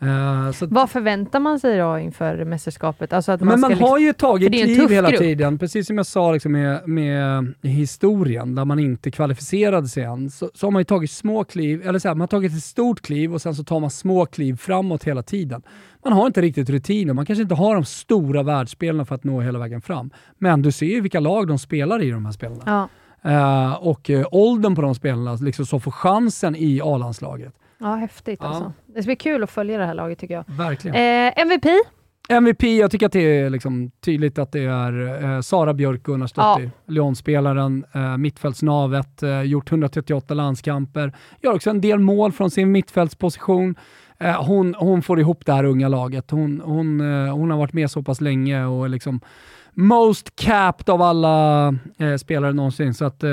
[0.03, 3.13] Uh, Vad förväntar man sig då inför mästerskapet?
[3.13, 5.19] Alltså att man men man liksom, har ju tagit kliv hela grupp.
[5.19, 10.29] tiden, precis som jag sa liksom med, med historien, där man inte kvalificerade sig än,
[10.29, 12.63] så, så har man ju tagit små kliv, eller så här, man har tagit ett
[12.63, 15.61] stort kliv och sen så tar man små kliv framåt hela tiden.
[16.03, 19.41] Man har inte riktigt rutiner, man kanske inte har de stora världsspelarna för att nå
[19.41, 20.09] hela vägen fram.
[20.37, 22.63] Men du ser ju vilka lag de spelar i, de här spelarna.
[22.65, 22.89] Ja.
[23.25, 27.53] Uh, och uh, åldern på de spelarna liksom, som får chansen i A-landslaget.
[27.79, 28.47] Ja, häftigt ja.
[28.47, 28.73] alltså.
[28.85, 30.43] Det ska bli kul att följa det här laget tycker jag.
[30.47, 30.95] Verkligen.
[30.95, 31.65] Eh, MVP?
[32.29, 36.63] MVP, jag tycker att det är liksom tydligt att det är eh, Sara Björk Gunnarsdottir,
[36.63, 36.93] ja.
[36.93, 43.75] Lyon-spelaren, eh, mittfältsnavet, eh, gjort 138 landskamper, gör också en del mål från sin mittfältsposition.
[44.17, 46.31] Eh, hon, hon får ihop det här unga laget.
[46.31, 49.21] Hon, hon, eh, hon har varit med så pass länge och liksom
[49.73, 51.67] most capped av alla
[51.97, 52.93] eh, spelare någonsin.
[52.93, 53.29] Så att, eh,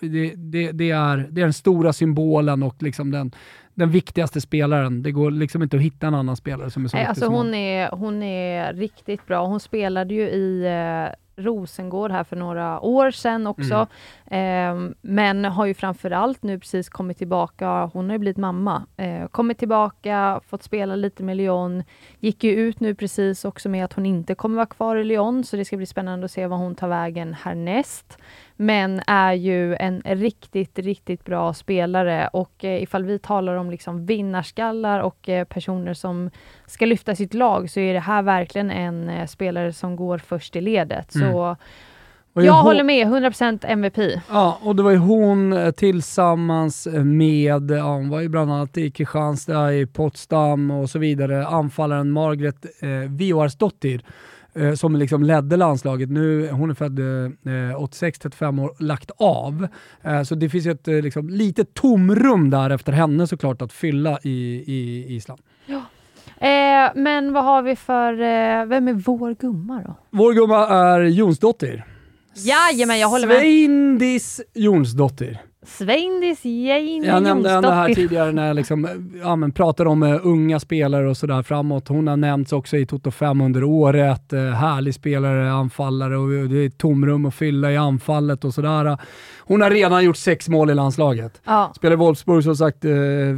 [0.00, 3.32] det, det, det, är, det är den stora symbolen och liksom den,
[3.78, 5.02] den viktigaste spelaren.
[5.02, 7.34] Det går liksom inte att hitta en annan spelare som är så Nej, alltså som
[7.34, 7.54] hon.
[7.54, 9.46] Är, hon är riktigt bra.
[9.46, 13.86] Hon spelade ju i eh, Rosengård här för några år sedan också.
[14.26, 14.88] Mm.
[14.88, 17.90] Eh, men har ju framförallt nu precis kommit tillbaka.
[17.92, 18.86] Hon har ju blivit mamma.
[18.96, 21.84] Eh, kommit tillbaka, fått spela lite med Lyon.
[22.20, 25.44] Gick ju ut nu precis också med att hon inte kommer vara kvar i Lyon,
[25.44, 28.18] så det ska bli spännande att se vad hon tar vägen härnäst.
[28.60, 34.06] Men är ju en riktigt, riktigt bra spelare och eh, ifall vi talar om liksom
[34.06, 36.30] vinnarskallar och eh, personer som
[36.66, 40.56] ska lyfta sitt lag så är det här verkligen en eh, spelare som går först
[40.56, 41.14] i ledet.
[41.14, 41.32] Mm.
[41.32, 41.56] Så
[42.32, 43.98] jag hon- håller med, 100% MVP.
[44.30, 48.76] Ja, och det var ju hon eh, tillsammans med, ja, hon var ju bland annat
[48.78, 54.02] i Kristianstad, i Potsdam och så vidare, anfallaren Margret eh, Vioarsdottir
[54.54, 56.10] eh, som liksom ledde landslaget.
[56.10, 59.68] Nu, hon är född eh, 86, 35 år, lagt av.
[60.02, 63.72] Eh, så det finns ju ett eh, liksom, litet tomrum där efter henne såklart att
[63.72, 65.40] fylla i, i Island.
[66.40, 69.94] Eh, men vad har vi för, eh, vem är vår gumma då?
[70.10, 71.84] Vår gumma är Jonsdottir.
[72.34, 73.36] Jajamän, jag håller med.
[73.36, 75.38] Sveindis Jonsdottir.
[75.68, 80.20] Sveindis Jane Jag nämnde henne här tidigare när jag liksom, ja, men pratade om eh,
[80.22, 81.88] unga spelare och sådär framåt.
[81.88, 84.32] Hon har nämnts också i Toto 5 under året.
[84.32, 88.98] Eh, härlig spelare, anfallare och det är tomrum att fylla i anfallet och sådär.
[89.48, 91.42] Hon har redan gjort sex mål i landslaget.
[91.44, 91.72] Ja.
[91.76, 92.90] Spelar i Wolfsburg som sagt, eh,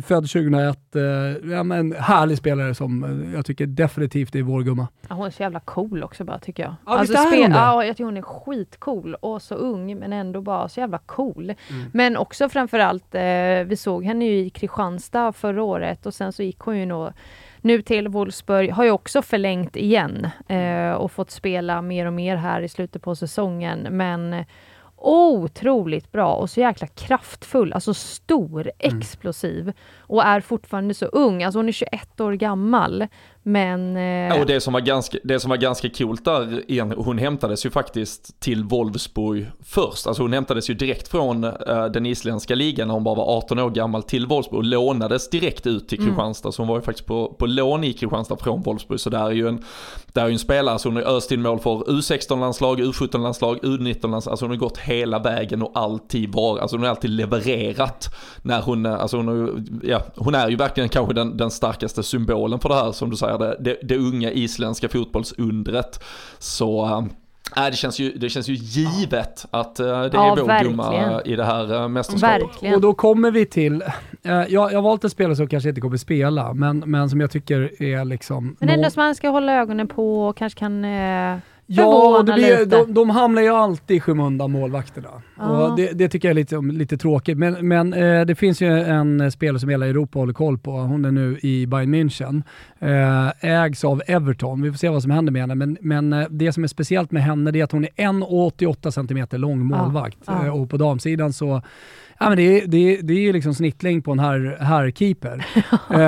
[0.07, 0.97] född 2001.
[0.97, 1.03] Eh,
[1.51, 4.89] ja, men härlig spelare som eh, jag tycker definitivt är vår gumma.
[5.09, 6.75] Ja, hon är så jävla cool också bara tycker jag.
[6.87, 7.57] Ja, visst är hon det?
[7.57, 11.45] Ja, jag tycker hon är skitcool och så ung men ändå bara så jävla cool.
[11.45, 11.91] Mm.
[11.93, 13.21] Men också framförallt, eh,
[13.67, 17.13] vi såg henne ju i Kristianstad förra året och sen så gick hon ju nå,
[17.61, 22.37] nu till Wolfsburg, har ju också förlängt igen eh, och fått spela mer och mer
[22.37, 23.87] här i slutet på säsongen.
[23.91, 24.45] Men
[25.01, 28.99] otroligt bra och så jäkla kraftfull, alltså stor, Mm.
[28.99, 29.73] explosiv
[30.11, 31.43] och är fortfarande så ung.
[31.43, 33.07] Alltså hon är 21 år gammal.
[33.43, 33.97] Men...
[33.97, 37.67] Eh, Ja, och det som, var ganska, det som var ganska coolt där, hon hämtades
[37.67, 40.07] ju faktiskt till Wolfsburg först.
[40.07, 43.59] Alltså hon hämtades ju direkt från eh, den isländska ligan när hon bara var 18
[43.59, 46.53] år gammal till Wolfsburg och lånades direkt ut till Kristianstad.
[46.53, 49.01] Så hon var ju faktiskt på, på lån i Kristianstad från Wolfsburg.
[49.01, 49.65] Så där är ju en,
[50.13, 54.33] där är ju en spelare, så hon har öst in mål för U16-landslag, U17-landslag, U19-landslag.
[54.33, 58.15] Alltså hon har gått hela vägen och alltid varit, alltså hon har alltid levererat.
[58.43, 61.51] När hon, eh, alltså hon, har ju- ja, hon är ju verkligen kanske den, den
[61.51, 66.03] starkaste symbolen för det här som du säger, det, det, det unga isländska fotbollsundret.
[66.39, 66.87] Så
[67.57, 70.77] äh, det, känns ju, det känns ju givet att äh, det är Ja, vår verkligen.
[70.77, 72.43] gumma i det här äh, mästerskapet.
[72.43, 72.75] verkligen.
[72.75, 73.83] Och då kommer vi till,
[74.23, 77.31] eh, jag, har valt en spelare som kanske inte kommer spela, men, men som jag
[77.31, 78.57] tycker är liksom...
[78.61, 81.39] Men ändå som man ska hålla ögonen på och kanske kan eh,
[81.73, 85.09] Ja, det blir, de, de hamnar ju alltid i skymundan, målvakterna.
[85.37, 87.39] Och det, det tycker jag är lite, lite tråkigt.
[87.39, 90.71] Men, men eh, det finns ju en spelare som hela Europa håller koll på.
[90.71, 92.43] Hon är nu i Bayern München.
[92.79, 94.63] Eh, ägs av Everton.
[94.63, 95.55] Vi får se vad som händer med henne.
[95.55, 99.41] Men, men eh, det som är speciellt med henne är att hon är 1,88 cm
[99.41, 100.19] lång målvakt.
[100.27, 100.47] ja.
[100.47, 101.63] Eh, och på damsidan så
[102.23, 105.47] Ja, men det, är, det, är, det är ju liksom snittlängd på en herr, herrkeeper.
[105.91, 106.01] Eh,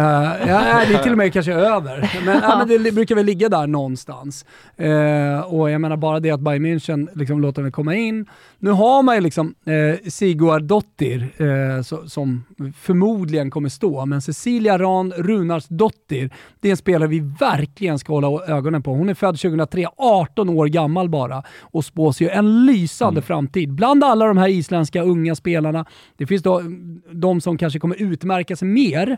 [0.49, 2.21] ja, det är till och med kanske över.
[2.25, 4.45] Men, ja, men det brukar väl ligga där någonstans.
[4.77, 8.27] Eh, och jag menar bara det att Bayern München liksom låter henne komma in.
[8.59, 12.45] Nu har man ju liksom eh, Sigurd Dottir eh, så, som
[12.81, 18.13] förmodligen kommer stå, men Cecilia Ran Runars Dottir, det är en spelare vi verkligen ska
[18.13, 18.95] hålla ögonen på.
[18.95, 23.73] Hon är född 2003, 18 år gammal bara och spås ju en lysande framtid.
[23.73, 25.85] Bland alla de här isländska unga spelarna,
[26.17, 26.63] det finns då
[27.11, 29.17] de som kanske kommer utmärka sig mer,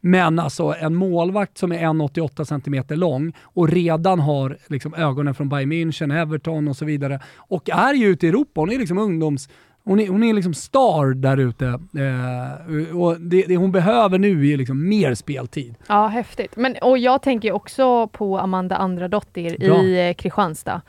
[0.00, 5.48] men alltså en målvakt som är 1,88 cm lång och redan har liksom ögonen från
[5.48, 8.60] Bayern München, Everton och så vidare och är ju ute i Europa.
[8.60, 9.48] Hon är liksom ungdoms...
[9.84, 11.66] Hon är, hon är liksom star där ute.
[11.66, 15.74] Eh, och det, det hon behöver nu är liksom mer speltid.
[15.88, 16.56] Ja, häftigt.
[16.56, 19.82] Men, och jag tänker också på Amanda Andradottir Bra.
[19.82, 20.80] i Kristianstad.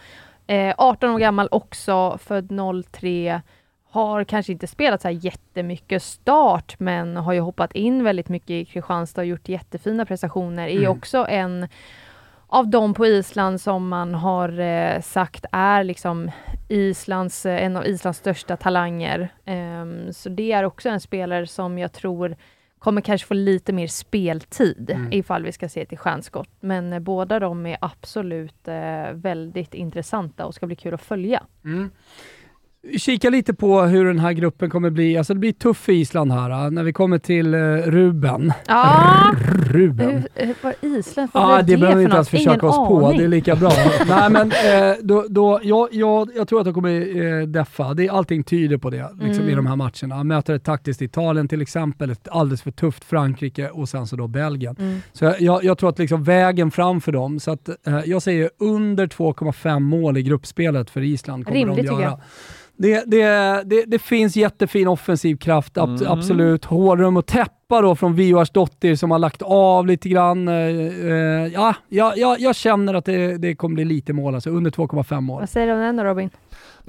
[0.47, 2.51] Eh, 18 år gammal också, född
[2.91, 3.41] 03.
[3.89, 8.49] Har kanske inte spelat så här jättemycket start, men har ju hoppat in väldigt mycket
[8.49, 10.67] i Kristianstad och gjort jättefina prestationer.
[10.67, 10.91] Är Mm.
[10.91, 11.67] också en
[12.47, 16.31] av de på Island som man har eh, sagt är liksom
[16.69, 19.29] Islands, eh, en av Islands största talanger.
[19.45, 22.35] Ehm, så det är också en spelare som jag tror
[22.79, 25.13] kommer kanske få lite mer speltid Mm.
[25.13, 26.49] ifall vi ska se till stjärnskott.
[26.59, 31.43] Men eh, båda de är absolut eh, väldigt intressanta och ska bli kul att följa.
[32.97, 35.17] Kika lite på hur den här gruppen kommer bli.
[35.17, 36.65] Alltså det blir tufft för Island här.
[36.65, 38.53] äh, När vi kommer till eh, Ruben.
[38.67, 39.33] Ja,
[39.69, 40.23] Ruben.
[40.35, 43.13] hur, vad Island, vad Ja, är det behöver vi inte ens försöka Ingen oss på.
[43.17, 43.71] Det är lika bra.
[44.09, 47.93] Nej, men eh, då, då, jag, jag, jag tror att de kommer eh, deffa.
[47.93, 49.49] Det, allting tyder på det liksom, Mm.
[49.49, 50.23] i de här matcherna.
[50.23, 54.27] Möter ett taktiskt Italien till exempel, ett alldeles för tufft Frankrike och sen så då
[54.27, 54.75] Belgien.
[54.79, 54.99] Mm.
[55.13, 58.49] Så jag- jag, tror att liksom vägen fram för dem, så att, eh, jag säger
[58.59, 62.19] under 2,5 mål i gruppspelet för Island kommer Rimligt, de göra.
[62.77, 63.03] Jag.
[63.09, 66.11] Det, det, det, det finns jättefin offensiv kraft, ab- Mm.
[66.11, 66.65] absolut.
[66.65, 70.47] Hålrum och täppa då från Vioarsdottir som har lagt av lite grann.
[70.47, 74.49] Eh, eh, ja, ja, ja, jag känner att det, det kommer bli lite mål, alltså
[74.49, 75.39] under 2,5 mål.
[75.39, 76.29] Vad säger du om den då Robin?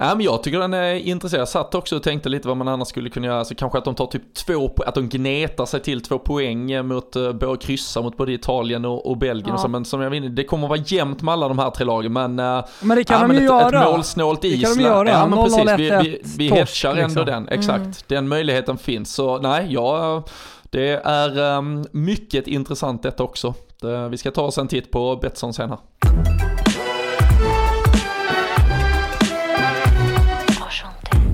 [0.00, 1.38] Nej men jag tycker den är intressant.
[1.38, 3.44] Jag satt också och tänkte lite vad man annars skulle kunna göra.
[3.44, 7.16] Så kanske att de tar typ två, att de gnetar sig till två poäng mot,
[7.16, 9.48] uh, både kryssa mot både Italien och, och Belgien.
[9.48, 9.54] Ja.
[9.54, 11.84] Och så, men som jag vinner, det kommer vara jämnt med alla de här tre
[11.84, 12.12] lagen.
[12.12, 13.82] Men, uh, Men det kan ja, de ju ett, göra.
[13.84, 14.78] ett målsnålt Det kan Island.
[14.78, 15.08] de göra.
[15.08, 17.24] Ja men 0-0, precis, vi, 1-1, vi, vi hedgar ändå liksom.
[17.26, 17.48] den.
[17.48, 17.92] Exakt, Mm.
[18.06, 19.14] den möjligheten finns.
[19.14, 20.22] Så nej, ja,
[20.70, 23.54] det är um, mycket intressant detta också.
[23.80, 25.78] Det, vi ska ta oss en titt på Betsson sen här.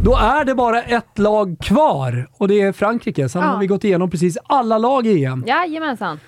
[0.05, 3.29] Då är det bara ett lag kvar och det är Frankrike.
[3.29, 3.49] Sen Ja.
[3.49, 5.45] har vi gått igenom precis alla lag i EM.
[5.47, 6.21] Jajamensan.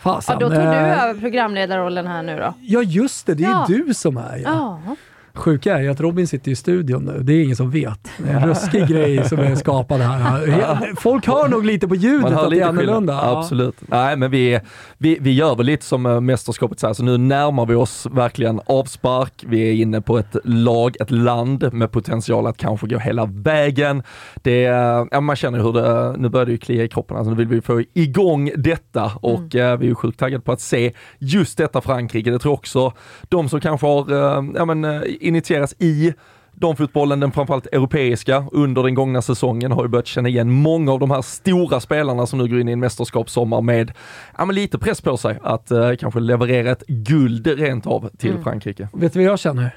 [0.00, 2.54] Fasen, Ja, då tog du eh, över programledarrollen här nu då.
[2.60, 3.64] Ja just det, det är Ja.
[3.68, 4.80] du som är ja.
[4.86, 4.96] Ja.
[5.34, 8.10] Sjuka är ju att Robin sitter i studion nu, det är ingen som vet.
[8.18, 11.00] Det är en ruskig grej som är skapad här.
[11.00, 13.12] Folk hör nog lite på ljudet att det är annorlunda.
[13.18, 13.36] skillnad.
[13.38, 13.74] Absolut.
[13.86, 14.60] Nej, men vi,
[14.98, 18.60] vi, vi gör väl lite som eh, mästerskapet säger, så nu närmar vi oss verkligen
[18.66, 19.44] avspark.
[19.46, 24.02] Vi är inne på ett lag, ett land med potential att kanske gå hela vägen.
[24.42, 27.30] Det, är- ja, man känner hur det, nu börjar det ju klia i kroppen, alltså
[27.30, 30.60] nu vill vi få igång detta och eh, vi är ju sjukt taggade på att
[30.60, 32.30] se just detta Frankrike.
[32.30, 32.92] Det tror jag också
[33.28, 34.84] de som kanske har eh, ja, men,
[35.20, 36.14] initierats i
[36.52, 40.98] damfotbollen, den framförallt europeiska, under den gångna säsongen har ju börjat känna igen många av
[41.00, 43.92] de här stora spelarna som nu går in i en mästerskapssommar med
[44.38, 48.30] ja, men lite press på sig att eh, kanske leverera ett guld rent av till
[48.30, 48.42] Mm.
[48.42, 48.88] Frankrike.
[48.92, 49.76] Vet du vad jag känner?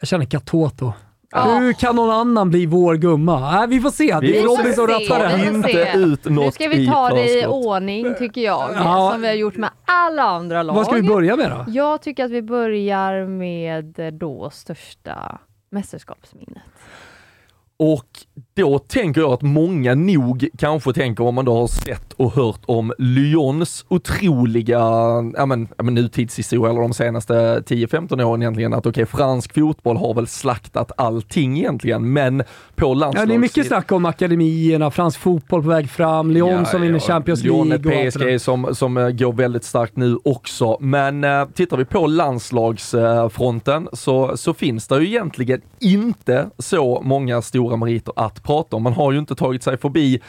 [0.00, 0.92] Jag känner Katoto.
[1.30, 1.58] Ja.
[1.58, 3.40] Hur kan någon annan bli vår gumma?
[3.52, 4.12] Nej, vi får se.
[4.14, 4.92] Det Vi är får Robin som se.
[4.92, 5.46] rattar Vi det.
[5.48, 5.98] får Inte se.
[5.98, 8.70] ut något Nu ska vi ta det i ordning tycker jag.
[8.74, 9.10] Ja.
[9.12, 10.74] Som vi har gjort med alla andra lag.
[10.74, 11.64] Vad ska vi börja med då?
[11.68, 15.38] Jag tycker att vi börjar med då största
[15.70, 16.62] mästerskapsminnet.
[17.76, 18.08] Och
[18.58, 22.60] då tänker jag att många nog kanske tänker om man då har sett och hört
[22.66, 24.78] om Lyons otroliga
[25.36, 29.96] ja men, ja men nutidshistoria, eller de senaste 10-15 åren egentligen, att okej, fransk fotboll
[29.96, 32.42] har väl slaktat allting egentligen, men
[32.74, 33.22] på landslags...
[33.22, 36.98] Ja, det är mycket snack om akademierna, fransk fotboll på väg fram, Lyon som vinner
[36.98, 37.92] Champions Lyon League.
[37.92, 38.10] och är.
[38.10, 40.76] PSG som, som eh, går väldigt starkt nu också.
[40.80, 47.42] Men eh, tittar vi på landslagsfronten så, så finns det ju egentligen inte så många
[47.42, 48.82] stora meriter att prata om.
[48.82, 50.20] Man har ju inte tagit sig förbi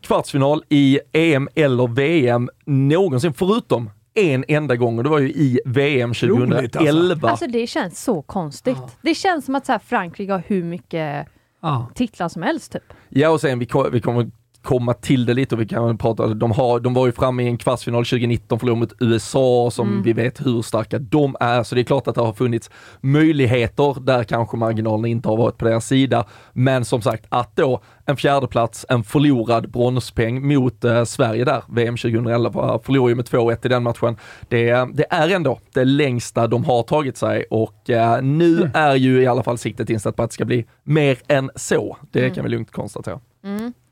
[0.00, 5.60] kvartsfinal i EM eller VM någonsin, förutom en enda gång och det var ju i
[5.64, 7.30] VM Otroligt, 2011.
[7.30, 8.76] Alltså det känns så konstigt.
[8.80, 8.90] Ja.
[9.02, 11.26] Det känns som att så här, Frankrike har hur mycket
[11.62, 11.86] Ja.
[11.94, 12.82] titlar som helst typ.
[13.08, 14.30] Ja och sen vi, vi kommer
[14.64, 17.46] komma till det lite och vi kan prata, de, har, de var ju framme i
[17.46, 20.02] en kvartsfinal 2019, förlorade mot USA som Mm.
[20.02, 23.96] vi vet hur starka de är, så det är klart att det har funnits möjligheter
[24.00, 26.24] där kanske marginalerna inte har varit på deras sida.
[26.52, 31.96] Men som sagt, att då en fjärdeplats, en förlorad bronspeng mot eh, Sverige där, VM
[31.96, 34.16] 2011, förlorade ju med 2-1 i den matchen.
[34.48, 38.70] Det, det är ändå det längsta de har tagit sig och eh, nu Mm.
[38.74, 41.96] är ju i alla fall siktet inställt på att det ska bli mer än så.
[42.10, 42.34] Det Mm.
[42.34, 43.20] kan vi lugnt konstatera.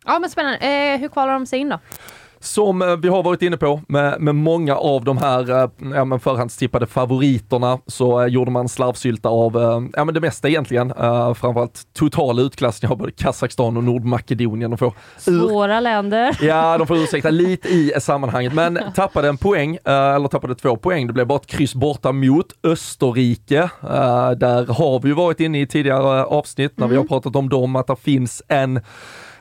[0.04, 0.58] Ja men spännande.
[0.58, 1.78] Eh, hur kvalar de sig in då?
[2.40, 6.04] Som eh, vi har varit inne på med, med många av de här eh, ja,
[6.04, 9.52] men förhandstippade favoriterna så eh, gjorde man slarvsylta av
[9.96, 10.92] ja, men det mesta egentligen.
[10.92, 14.70] Uh, framförallt total utklassning av både Kazakstan och Nordmakedonien.
[14.70, 14.94] De får,
[15.26, 16.38] ur, Svåra länder.
[16.40, 20.76] ja, de får ursäkta lite i sammanhanget, men tappade en poäng, eh, eller tappade två
[20.76, 21.06] poäng.
[21.06, 23.58] Det blev bara ett kryss borta mot Österrike.
[23.82, 27.48] Eh, där har vi ju varit inne i tidigare avsnitt när vi har pratat om
[27.48, 28.80] dem, att det finns en,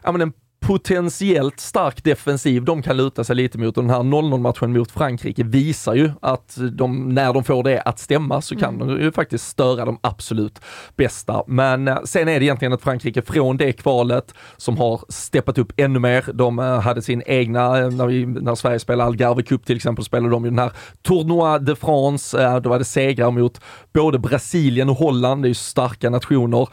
[0.03, 0.33] ja, men en
[0.71, 4.91] potentiellt stark defensiv de kan luta sig lite mot och den här 0-0 matchen mot
[4.91, 9.11] Frankrike visar ju att de, när de får det att stämma så kan de ju
[9.11, 10.59] faktiskt störa de absolut
[10.95, 11.43] bästa.
[11.47, 15.73] Men eh, sen är det egentligen ett Frankrike från det kvalet som har steppat upp
[15.77, 16.25] ännu mer.
[16.33, 20.05] De eh, hade sin egna, eh, när, vi, när Sverige spelade Algarve Cup till exempel,
[20.05, 23.61] spelade de ju den här Tournoi de France, då var det segrar mot
[23.93, 26.67] både Brasilien och Holland, det är ju starka nationer.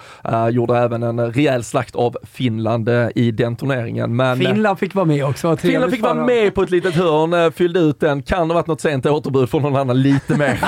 [0.51, 3.88] Gjorde även en rejäl slakt av Finland i den turneringen.
[3.97, 5.57] Men, eh, Finland fick vara med också.
[5.57, 8.23] Finland fick vara med på ett litet hörn, eh, fyllde ut den.
[8.23, 10.59] Kan det ha varit något sent återbud från någon annan lite mer,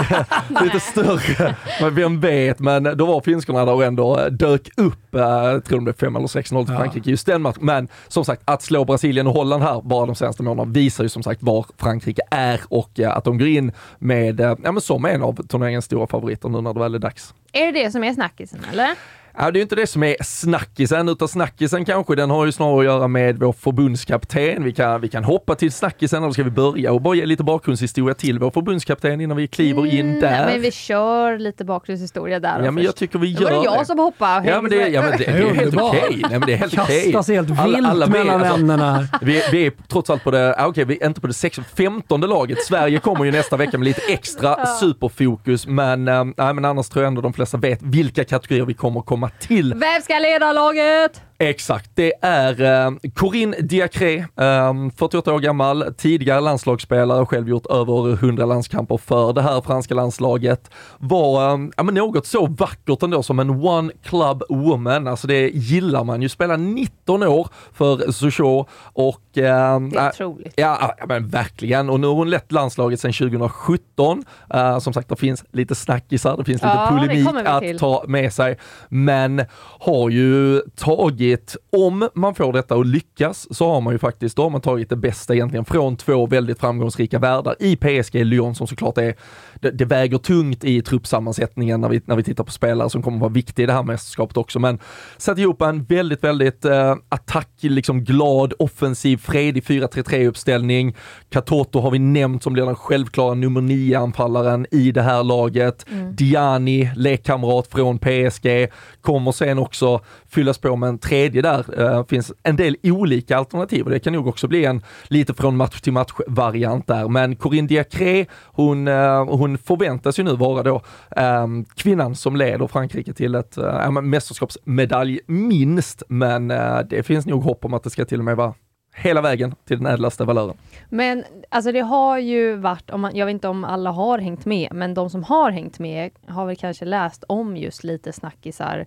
[0.65, 1.55] lite större.
[1.81, 4.95] Men vem vet, men då var finskorna där och ändå eh, dök upp.
[5.11, 6.81] Jag tror det blev 5 eller 6-0 till Ja.
[6.81, 7.59] Frankrike just den matchen.
[7.67, 11.09] Men som sagt, att slå Brasilien och Holland här bara de senaste månaderna visar ju
[11.09, 15.23] som sagt var Frankrike är och att de går in med, ja men som en
[15.23, 17.35] av turneringens stora favoriter nu när det väl är dags.
[17.53, 18.91] Är det det som är snackisen eller?
[19.39, 22.79] Ja, det är inte det som är snackisen, utan snackisen kanske den har ju snarare
[22.79, 24.65] att göra med vår förbundskapten.
[24.65, 27.45] Vi kan, vi kan hoppa till snackisen, eller ska vi börja och bara ge lite
[27.45, 30.47] bakgrundshistoria till vår förbundskapten innan vi kliver in Mm, där?
[30.47, 33.79] Men vi kör lite bakgrundshistoria där ja, men jag tycker vi var gör det jag
[33.81, 33.85] det.
[33.85, 34.49] som hoppade.
[34.49, 36.21] Ja men det, ja, men det, det är helt okej.
[36.23, 37.13] Nej, men det är helt okej.
[37.13, 39.09] Kastas helt Alla- vilt alla vet, mellan alltså, ämnena.
[39.23, 41.65] Vi, vi är trots allt på det, ah, okej vi är inte på det 16,
[41.77, 42.59] 15 laget.
[42.65, 47.03] Sverige kommer ju nästa vecka med lite extra superfokus men, äh, nej, men annars tror
[47.05, 49.75] jag ändå de flesta vet vilka kategorier vi kommer komma till.
[49.75, 51.23] Vem ska leda laget?
[51.43, 58.13] Exakt, det är eh, Corinne Diacré, eh, 48 år gammal, tidigare landslagsspelare, själv gjort över
[58.13, 60.71] 100 landskamper för det här franska landslaget.
[60.99, 66.05] Var eh, ja, något så vackert ändå som en one club woman, alltså det gillar
[66.05, 66.29] man ju.
[66.29, 69.39] Spelar 19 år för Sochaux och...
[69.39, 70.55] Eh, Det är otroligt.
[70.57, 71.91] Ja, ja men verkligen.
[71.91, 74.25] Och nu har hon lett landslaget sedan 2017.
[74.55, 78.33] Eh, som sagt, det finns lite snackisar, det finns lite Ja, polemik att ta med
[78.33, 78.59] sig.
[78.89, 79.43] Men
[79.81, 81.30] har ju tagit,
[81.73, 84.89] om man får detta att lyckas, så har man ju faktiskt, då har man tagit
[84.89, 89.15] det bästa egentligen från två väldigt framgångsrika världar i PSG Lyon som såklart är,
[89.61, 93.19] det, det väger tungt i truppsammansättningen när vi, när vi tittar på spelare som kommer
[93.19, 94.59] vara viktiga i det här mästerskapet också.
[94.59, 94.79] Men
[95.17, 100.97] satt ihop en väldigt, väldigt eh, attack, liksom glad, offensiv, fredig 4-3-3 uppställning.
[101.31, 105.87] Katoto har vi nämnt som blir den självklara nummer 9 anfallaren i det här laget.
[106.13, 108.69] Diani, lekkamrat från PSG,
[109.01, 111.81] kommer sen också fyllas på med en tredje där.
[111.81, 115.57] Eh, finns en del olika alternativ och det kan nog också bli en lite från
[115.57, 117.09] match till match variant där.
[117.09, 120.83] Men Corinne Diacré, hon, eh, hon hon förväntas ju nu vara då
[121.17, 127.43] eh, kvinnan som leder Frankrike till ett eh, mästerskapsmedalj minst, men eh, det finns nog
[127.43, 128.55] hopp om att det ska till och med vara
[128.95, 130.57] hela vägen till den ädlaste valören.
[130.89, 134.45] Men alltså det har ju varit, om man, jag vet inte om alla har hängt
[134.45, 138.87] med, men de som har hängt med har väl kanske läst om just lite snackisar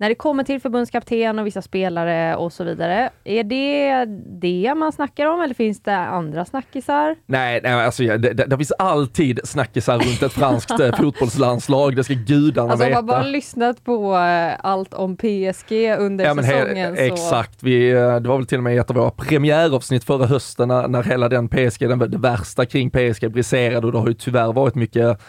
[0.00, 3.10] när det kommer till förbundskapten och vissa spelare och så vidare.
[3.24, 4.04] Är det
[4.40, 7.16] det man snackar om eller finns det andra snackisar?
[7.26, 12.04] Nej, nej alltså, det, det, det finns alltid snackisar runt ett franskt eh, fotbollslandslag, det
[12.04, 12.96] ska gudarna Alltså veta.
[12.98, 17.02] man bara lyssnat på eh, allt om PSG under Ja, men he- säsongen så...
[17.02, 20.68] Exakt, vi, eh, det var väl till och med ett av våra premiäravsnitt förra hösten
[20.68, 24.14] när, när hela den PSG, den, det värsta kring PSG briserade och det har ju
[24.14, 25.20] tyvärr varit mycket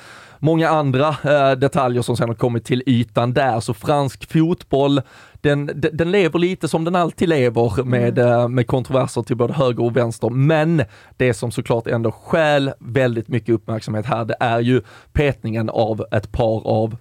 [0.44, 5.02] Många andra eh, detaljer som sen har kommit till ytan där, så fransk fotboll,
[5.42, 9.84] den, den, lever lite som den alltid lever med, eh, med kontroverser till både höger
[9.84, 10.30] och vänster.
[10.30, 10.84] Men
[11.18, 14.82] det som såklart ändå skäl väldigt mycket uppmärksamhet här, det är ju
[15.14, 16.98] petningen av ett par av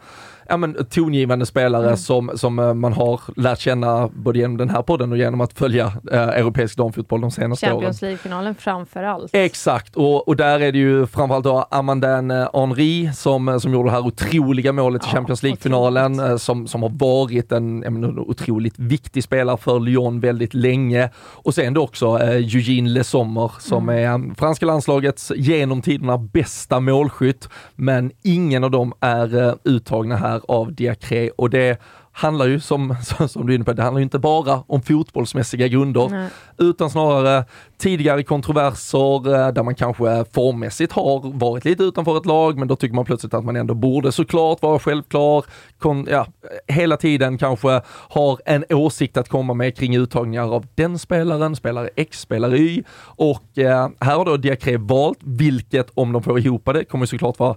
[0.50, 4.82] ja, men, tongivande spelare som, som eh, man har lärt känna både genom den här
[4.82, 7.74] podden och genom att följa eh, europeisk damfotboll de senaste åren.
[7.74, 9.30] Champions League-finalen framför allt.
[9.32, 13.92] Exakt, och, och där är det ju framförallt då Amandine Henry som, som gjorde det
[13.92, 18.78] här otroliga målet i Ja, Champions League-finalen, eh, som, som har varit en, en otroligt
[18.78, 21.10] viktig spelare för Lyon väldigt länge.
[21.16, 26.18] Och sen då också eh, Eugene Le Sommer som är eh, franska landslagets genom tiderna
[26.18, 31.80] bästa målskytt, men ingen av dem är eh, uttagna här av Diacré och det
[32.12, 32.96] handlar ju som,
[33.28, 36.28] som du är inne på, det handlar ju inte bara om fotbollsmässiga grunder, Nej.
[36.58, 37.44] utan snarare
[37.78, 42.76] tidigare kontroverser eh, där man kanske formmässigt har varit lite utanför ett lag, men då
[42.76, 45.44] tycker man plötsligt att man ändå borde såklart vara självklar.
[45.78, 46.26] Kon, ja,
[46.68, 51.90] hela tiden kanske har en åsikt att komma med kring uttagningar av den spelaren, spelare
[51.96, 56.64] X, spelare Y och eh, här har då Diacré valt, vilket om de får ihop
[56.64, 57.56] det kommer såklart vara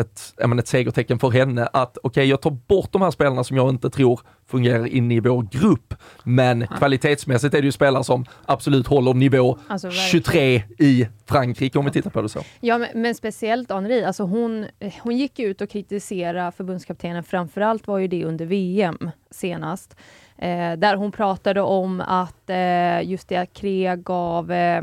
[0.00, 3.44] ett, ja, men ett segertecken för henne att okej, jag tar bort de här spelarna
[3.44, 5.94] som jag inte tror fungerar in i vår grupp.
[6.24, 10.08] Men kvalitetsmässigt är det ju spelare som absolut håller nivå Alltså, verkligen.
[10.08, 12.40] 23 i Frankrike om vi tittar på det så.
[12.60, 14.66] Ja, men, men speciellt Henri, alltså hon,
[15.02, 19.96] hon gick ut och kritiserade förbundskaptenen, framförallt var ju det under VM senast,
[20.38, 24.82] eh, där hon pratade om att eh, just det att Kre gav eh,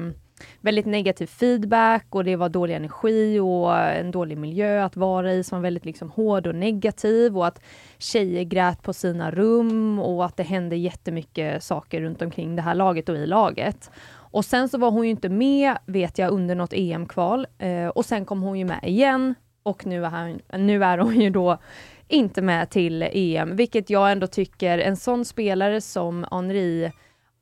[0.62, 5.44] väldigt negativ feedback och det var dålig energi och en dålig miljö att vara i
[5.44, 7.62] som var väldigt liksom hård och negativ och att
[7.98, 12.76] tjejer grät på sina rum och att det hände jättemycket saker runt omkring det här
[12.76, 13.92] laget och i laget.
[14.30, 17.48] Och sen så var hon ju inte med, vet jag, under något EM-kval.
[17.58, 21.22] Eh, och sen kom hon ju med igen och nu är, hon, nu är hon
[21.22, 21.58] ju då
[22.08, 26.92] inte med till EM, vilket jag ändå tycker en sån spelare som Henri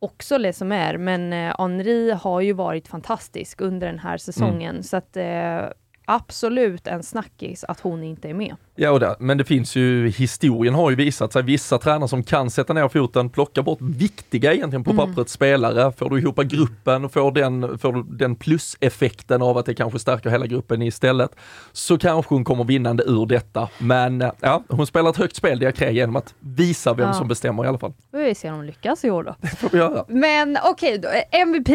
[0.06, 4.98] också liksom är, men eh, Henri har ju varit fantastisk under den här säsongen, så
[4.98, 5.62] att eh,
[6.06, 8.56] absolut en snackis att hon inte är med.
[8.76, 12.24] Ja, och det, men det finns ju, historien har ju visat sig, vissa tränare som
[12.24, 15.06] kan sätta ner foten, plocka bort viktiga egentligen på Mm.
[15.08, 19.74] pappret spelare, får du ihop gruppen och får den, får den pluseffekten av att det
[19.74, 21.32] kanske stärker hela gruppen istället,
[21.72, 23.70] så kanske hon kommer vinnande ur detta.
[23.78, 27.14] Men ja, hon spelar ett högt spel, Diakre, genom att visa vem Ja.
[27.14, 27.94] som bestämmer i alla fall.
[28.12, 29.36] Vi får se om de lyckas i år då.
[29.42, 30.06] Det får vi göra.
[30.08, 31.02] Men okej,
[31.32, 31.70] eh, MVP?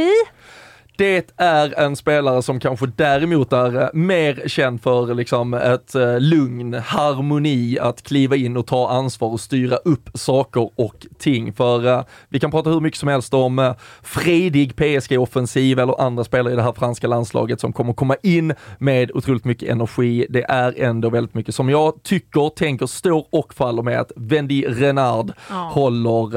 [1.01, 6.21] Det är en spelare som kanske däremot är eh, mer känd för liksom ett eh,
[6.21, 11.53] lugn, harmoni, att kliva in och ta ansvar och styra upp saker och ting.
[11.53, 16.53] För eh, vi kan prata hur mycket som helst om fredig PSG-offensiv eller andra spelare
[16.53, 20.27] i det här franska landslaget som kommer komma in med otroligt mycket energi.
[20.31, 24.65] Det är ändå väldigt mycket som jag tycker, tänker, står och faller med att Wendy
[24.69, 25.55] Renard Ja.
[25.55, 26.35] håller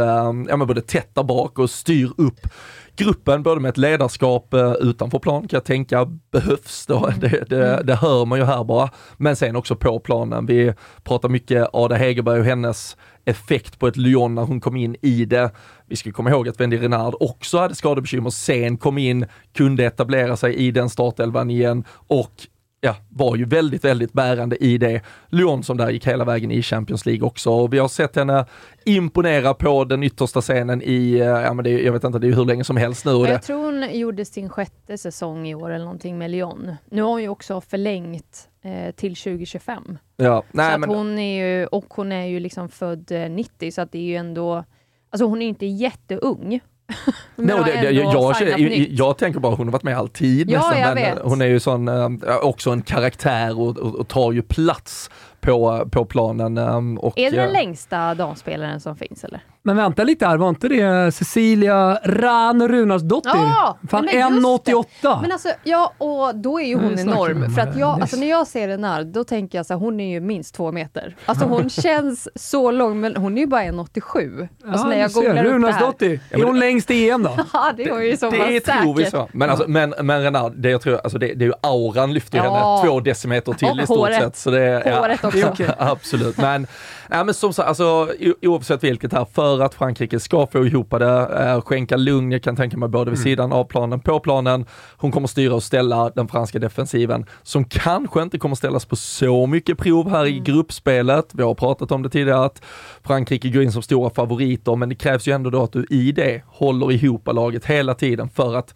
[0.49, 2.47] ja, men både tätt där bak och styr upp
[2.95, 7.13] gruppen, både med ett ledarskap eh, utanför plan kan jag tänka behövs då.
[7.19, 8.89] Det, det, det hör man ju här bara.
[9.17, 10.45] Men sen också på planen.
[10.45, 10.73] Vi
[11.03, 15.25] pratar mycket Ada Hegerberg och hennes effekt på ett Lyon när hon kom in i
[15.25, 15.51] det.
[15.87, 20.37] Vi ska komma ihåg att Wendy Renard också hade skadebekymmer, sen kom in, kunde etablera
[20.37, 22.47] sig i den startelvan igen och
[22.83, 25.01] ja, var ju väldigt, väldigt bärande i det.
[25.29, 27.51] Lyon som där gick hela vägen i Champions League också.
[27.51, 28.45] Och vi har sett henne
[28.85, 32.29] imponera på den yttersta scenen i, eh, ja men det, jag vet inte, det är
[32.29, 33.11] ju hur länge som helst nu.
[33.11, 36.75] Och det, jag tror hon gjorde sin sjätte säsong i år eller någonting med Lyon.
[36.89, 39.97] Nu har hon ju också förlängt eh, till 2025.
[40.15, 43.29] ja, så nej, att men, hon är ju, och hon är ju liksom född eh,
[43.29, 44.63] 90 så att det är ju ändå,
[45.09, 46.59] alltså hon är inte jätteung.
[47.35, 50.79] Nej, det, det, jag, jag, jag tänker bara hon har varit med alltid Ja, nästan,
[50.93, 51.19] men vet.
[51.23, 52.09] hon är ju sån, eh,
[52.41, 55.09] också en karaktär och, och, och tar ju plats
[55.41, 56.57] på, på planen.
[56.57, 59.39] eh, Och, Är det den eh, längsta damspelaren som finns eller?
[59.65, 63.29] Men vänta lite här, var inte det Cecilia Ran Runarsdottir?
[63.35, 64.71] Ja, Fan, nej, men just det.
[64.71, 65.21] 1,88!
[65.21, 67.53] Men alltså, ja, och då är ju hon enorm.
[67.55, 70.11] För att jag, alltså, när jag ser Renard, då tänker jag så här, hon är
[70.11, 71.15] ju minst två meter.
[71.25, 74.47] Alltså hon känns så lång, men hon är ju bara 1,87.
[74.67, 76.19] Alltså när jag googlar upp det här.
[76.29, 77.37] Är hon längst i EM då?
[77.53, 79.29] Ja, det var ju så Det tror vi så.
[79.33, 82.37] Men, alltså, men, men Renard, det, jag tror, alltså det, det är ju auran lyfter
[82.37, 82.43] Ja.
[82.43, 84.19] henne två decimeter till Och i stort håret.
[84.23, 84.35] sett.
[84.35, 85.53] Så det, Håret också.
[85.77, 86.37] Absolut.
[86.37, 86.67] Men,
[87.09, 88.09] ja, men som sagt, alltså,
[88.41, 92.55] oavsett vilket här, för att Frankrike ska få ihop det, eh, skänka lugn, jag kan
[92.55, 94.65] tänka mig både vid sidan av planen, på planen.
[94.97, 99.47] Hon kommer styra och ställa den franska defensiven, som kanske inte kommer ställas på så
[99.47, 101.29] mycket prov här i gruppspelet.
[101.33, 102.61] Vi har pratat om det tidigare, att
[103.03, 106.11] Frankrike går in som stora favoriter, men det krävs ju ändå då att du i
[106.11, 108.73] det håller ihop laget hela tiden för att,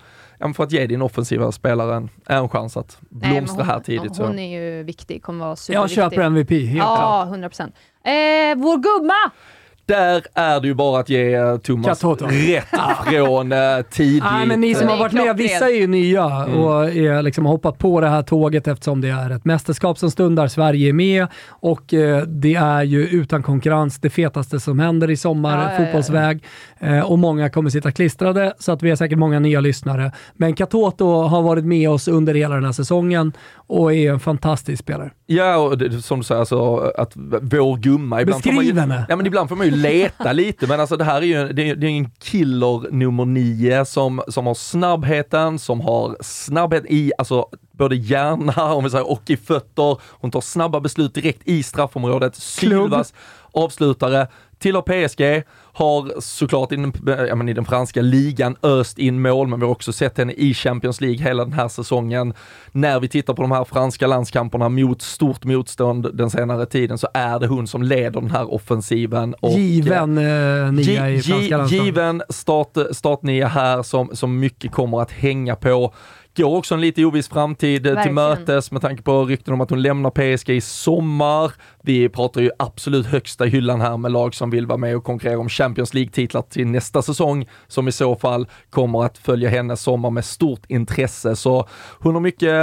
[0.56, 4.16] för att ge din offensiva spelare en, en chans att Nej, men blomstra här tidigt.
[4.16, 4.24] så.
[4.26, 5.96] Hon är ju viktig, kommer vara Jag superviktig.
[5.96, 7.00] köper MVP, helt klart.
[7.00, 7.76] Ja, 100 procent.
[8.04, 8.12] Eh,
[8.58, 9.32] vår gumma!
[9.88, 12.66] Där är det ju bara att ge eh, Thomas rätt
[13.06, 13.58] från eh,
[13.92, 14.24] tidigt.
[14.24, 16.60] Nej, men ni som Det har varit med, vissa är ju nya Mm.
[16.60, 20.12] och är liksom har hoppat på det här tåget eftersom det är ett mästerskap som
[20.12, 20.48] stundar.
[20.48, 25.18] Sverige är med och eh, det är ju utan konkurrens det fetaste som händer i
[25.18, 26.44] sommar, Ja, fotbollsväg.
[26.80, 30.12] Eh, och många kommer sitta klistrade så att vi har säkert många nya lyssnare.
[30.34, 34.84] Men Katoto har varit med oss under hela den här säsongen och är en fantastisk
[34.84, 35.12] spelare.
[35.26, 37.12] Ja, och det, som du säger, alltså, att
[37.42, 38.22] vår gumma...
[38.22, 39.06] Ibland får man Beskriv ju, henne.
[39.10, 41.70] Ja, men ibland får man ju leta lite, men alltså det här är ju det
[41.70, 47.12] är, det är en killer nummer nio som, som har snabbheten, som har snabbhet i,
[47.18, 49.98] alltså både hjärna om vi säger, och i fötter.
[50.02, 52.36] Hon tar snabba beslut direkt i straffområdet.
[52.36, 53.14] Sylvas
[53.52, 54.28] avslutare,
[54.60, 55.48] tillhör PSG,
[55.78, 56.94] har såklart i den,
[57.28, 60.34] ja, men i den franska ligan öst in mål, men vi har också sett henne
[60.34, 62.34] i Champions League hela den här säsongen.
[62.72, 67.08] När vi tittar på de här franska landskamperna mot stort motstånd den senare tiden så
[67.14, 69.34] är det hon som leder den här offensiven.
[69.40, 71.86] Och, Given eh, nia i franska landslaget.
[71.86, 75.94] Given start, startnia här som, som mycket kommer att hänga på.
[76.38, 78.16] Går också en lite oviss framtid eh, till Verkligen.
[78.16, 81.52] mötes med tanke på rykten om att hon lämnar PSG i sommar.
[81.88, 85.40] Vi pratar ju absolut högsta hyllan här med lag som vill vara med och konkurrera
[85.40, 90.10] om Champions League-titlar till nästa säsong, som i så fall kommer att följa hennes sommar
[90.10, 91.36] med stort intresse.
[91.36, 91.68] Så
[92.00, 92.54] hon har mycket,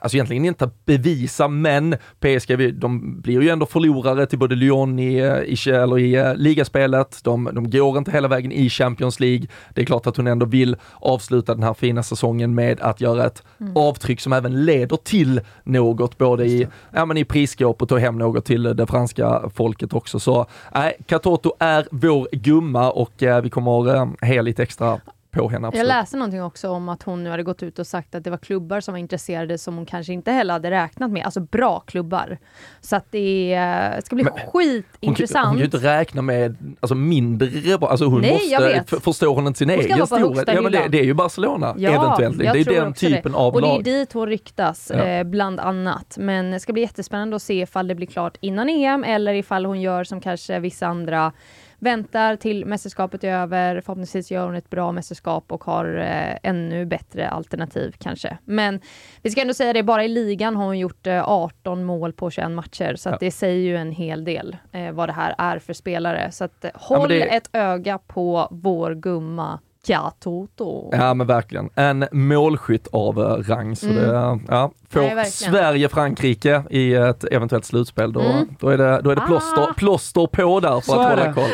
[0.00, 4.98] alltså egentligen inte att bevisa, men PSG, de blir ju ändå förlorare till både Lyon
[4.98, 5.16] i,
[5.46, 7.20] i, eller i eh, ligaspelet.
[7.24, 9.46] De, de går inte hela vägen i Champions League.
[9.74, 13.26] Det är klart att hon ändå vill avsluta den här fina säsongen med att göra
[13.26, 13.42] ett
[13.74, 18.44] avtryck som även leder till något, både i, ja, men i prisskåp och hem något
[18.44, 20.20] till det franska folket också.
[20.20, 25.00] Så nej, Katoto är vår gumma och eh, vi kommer eh, lite extra
[25.34, 25.66] på henne.
[25.66, 25.86] Jag Absolut.
[25.88, 28.38] läste någonting också om att hon nu hade gått ut och sagt att det var
[28.38, 31.24] klubbar som var intresserade som hon kanske inte heller hade räknat med.
[31.24, 32.38] Alltså bra klubbar.
[32.80, 35.46] Så att det eh, ska bli Men skitintressant.
[35.46, 37.88] hon kan ju inte räkna med alltså, mindre bra.
[37.90, 39.04] Alltså, hon Nej, måste, jag vet.
[39.04, 40.48] förstår hon inte sin Hon egen storhet?
[40.54, 42.38] Ja, men det, det är ju Barcelona Ja, eventuellt.
[42.38, 43.38] Det jag är den typen det.
[43.38, 43.84] av Och det är lag.
[43.84, 45.04] dit hon ryktas, Ja.
[45.04, 46.16] eh, bland annat.
[46.18, 49.64] Men det ska bli jättespännande att se ifall det blir klart innan EM eller ifall
[49.66, 51.32] hon gör som kanske vissa andra
[51.84, 53.80] väntar till mästerskapet är över.
[53.80, 58.38] Förhoppningsvis gör hon ett bra mästerskap och har eh, ännu bättre alternativ kanske.
[58.44, 58.80] Men
[59.22, 62.30] vi ska ändå säga det, bara i ligan har hon gjort eh, 18 mål på
[62.30, 63.16] 21 matcher, så Ja.
[63.20, 66.30] det säger ju en hel del eh, vad det här är för spelare.
[66.32, 70.88] Så att, eh, håll det- ett öga på vår gumma Katoto.
[70.92, 71.70] Ja men verkligen.
[71.74, 73.76] En målskytt av eh, rang.
[73.76, 73.96] Så Mm.
[74.02, 75.26] det, ja, får Nej.
[75.26, 78.48] Sverige-Frankrike i ett eventuellt slutspel, då, Mm.
[78.60, 79.74] då är det, då är det plåster, Ah.
[79.76, 81.32] plåster på där för Så att hålla det.
[81.32, 81.50] koll.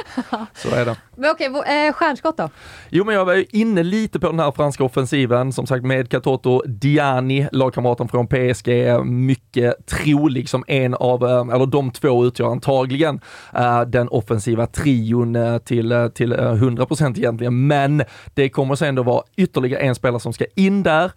[0.54, 0.96] Så är det.
[1.16, 2.48] Men okej, okay, eh, stjärnskott då?
[2.88, 6.08] Jo men jag var ju inne lite på den här franska offensiven, som sagt med
[6.10, 8.68] Katoto Diani, lagkamraten från PSG,
[9.04, 13.20] mycket trolig som en av, eh, eller de två utgör antagligen
[13.54, 18.02] eh, den offensiva trion eh, till, till eh, 100% egentligen, men
[18.34, 21.10] det kommer sen då vara ytterligare en spelare som ska in där.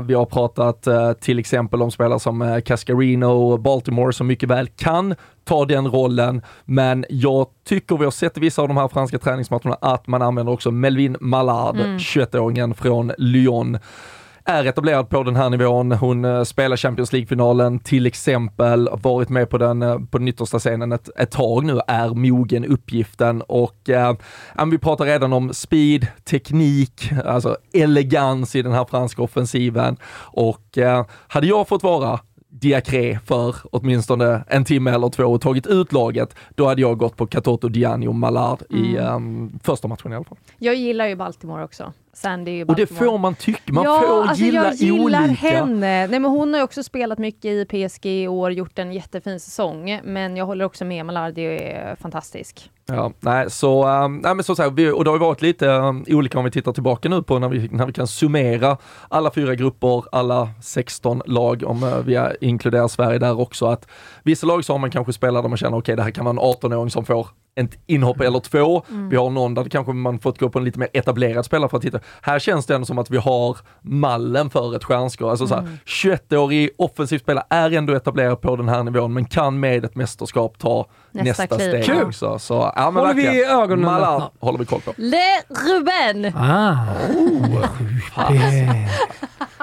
[0.00, 0.88] Vi har pratat
[1.20, 5.88] till exempel om spelare som eh, Cascarino och Baltimore som mycket väl kan ta den
[5.88, 10.06] rollen, men jag tycker vi har sett i vissa av de här franska träningsmatcherna att
[10.06, 13.78] man använder också Melvin Mallard, 21-åringen från Lyon
[14.46, 15.92] är etablerad på den här nivån.
[15.92, 20.58] Hon eh, spelar Champions League-finalen till exempel, varit med på den, eh, på den yttersta
[20.58, 24.14] scenen ett, ett tag nu, är mogen uppgiften och eh,
[24.70, 31.06] vi pratar redan om speed, teknik, alltså elegans i den här franska offensiven och eh,
[31.28, 36.36] hade jag fått vara Diacré för åtminstone en timme eller två och tagit ut laget,
[36.54, 40.24] då hade jag gått på Katoto, Diani och Mallard i um, första matchen i alla
[40.24, 40.38] fall.
[40.58, 41.92] Jag gillar ju Baltimore också.
[42.16, 43.06] Sandy ju Och det Baltimore.
[43.06, 45.48] får man tycka, man ja, får alltså gilla jag gillar olika.
[45.48, 46.06] henne.
[46.06, 50.00] Nej, men hon har också spelat mycket i PSG i år, gjort en jättefin säsong.
[50.04, 52.70] Men jag håller också med, Malardi är fantastisk.
[52.86, 55.66] Ja, nej, så, um, nej, men så, så här, och det har ju varit lite
[55.66, 58.76] um, olika om vi tittar tillbaka nu på när vi, när vi kan summera
[59.08, 63.88] alla fyra grupper, alla 16 lag, om uh, vi inkluderar Sverige där också, att
[64.22, 66.32] vissa lag så har man kanske spelat där man känner okej, det här kan vara
[66.32, 68.82] en 18-åring som får ett inhopp eller två.
[69.10, 71.76] Vi har någon där kanske man fått gå på en lite mer etablerad spelare för
[71.76, 72.00] att titta.
[72.22, 75.30] Här känns det ändå som att vi har mallen för ett stjärnskor.
[75.30, 79.60] Alltså så här, 21-årig offensiv spelare är ändå etablerad på den här nivån men kan
[79.60, 81.68] med ett mästerskap ta Nästa nästa, kliv.
[81.68, 82.02] steg Kul.
[82.06, 82.38] också.
[82.38, 83.50] Så, ja, Håller vi verkligen.
[83.58, 84.30] ögonen Mallard öppna?
[84.40, 84.92] håller vi koll på.
[84.96, 86.32] Le Ruben!
[86.36, 86.76] Ah.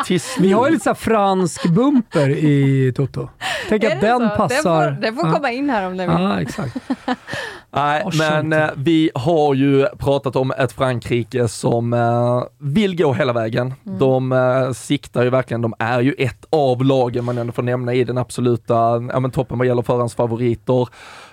[0.06, 3.30] Tills Vi har ju lite så här fransk bumper i Toto.
[3.70, 4.92] Tänk att den passar.
[4.92, 5.34] Den får, Ja.
[5.34, 6.20] komma in här om den vill.
[6.26, 6.76] Ja, exakt.
[7.76, 13.34] Nej, men eh, vi har ju pratat om ett Frankrike som eh, vill gå hela
[13.34, 13.74] vägen.
[13.86, 14.00] Mm.
[14.00, 17.94] De eh, siktar ju verkligen, de är ju ett av lagen man ändå får nämna
[17.94, 18.74] i den absoluta
[19.14, 20.88] ja, men toppen vad gäller förhandsfavoriter.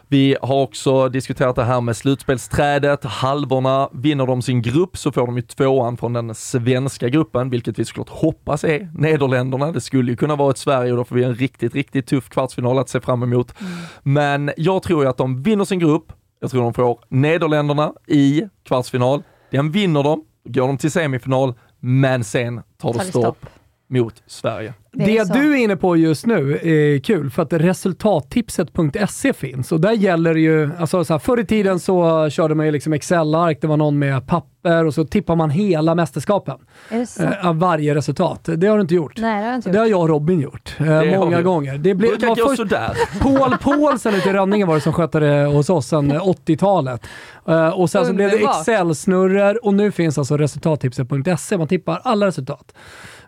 [0.09, 3.89] Vi har också diskuterat det här med slutspelsträdet, halvorna.
[3.93, 7.85] Vinner de sin grupp så får de ju tvåan från den svenska gruppen, vilket vi
[7.85, 9.73] såklart hoppas är Nederländerna.
[9.73, 12.29] Det skulle ju kunna vara ett Sverige och då får vi en riktigt, riktigt tuff
[12.29, 13.55] kvartsfinal att se fram emot.
[14.03, 16.13] Men jag tror ju att de vinner sin grupp.
[16.41, 19.23] Jag tror de får Nederländerna i kvartsfinal.
[19.51, 23.47] Den vinner de, går de till semifinal, men sen tar det Tar det stopp stopp.
[23.91, 24.75] Mot Sverige.
[24.93, 29.73] Det är Det du är inne på just nu är kul för att resultattipset.se finns
[29.73, 32.73] och där gäller det ju, alltså så här, förr i tiden så körde man ju
[32.73, 37.47] liksom Excel-ark, det var någon med papper och så tippar man hela mästerskapen det eh,
[37.47, 38.49] av varje resultat.
[38.57, 39.13] Det har du inte gjort.
[39.19, 39.83] Nej, det har jag inte Det gjort.
[39.85, 41.43] har jag och Robin gjort eh, många vi.
[41.43, 41.79] gånger.
[41.79, 42.91] Det blev, det var först, sådär.
[43.21, 47.07] Paul Paulsen ute i Rönninge var det som skötte det hos oss sedan eh, 80-talet.
[47.49, 48.61] Eh, och sen så blev det Underbart.
[48.61, 51.59] Excel-snurror och nu finns alltså resultattipset.se.
[51.59, 52.73] Man tippar alla resultat.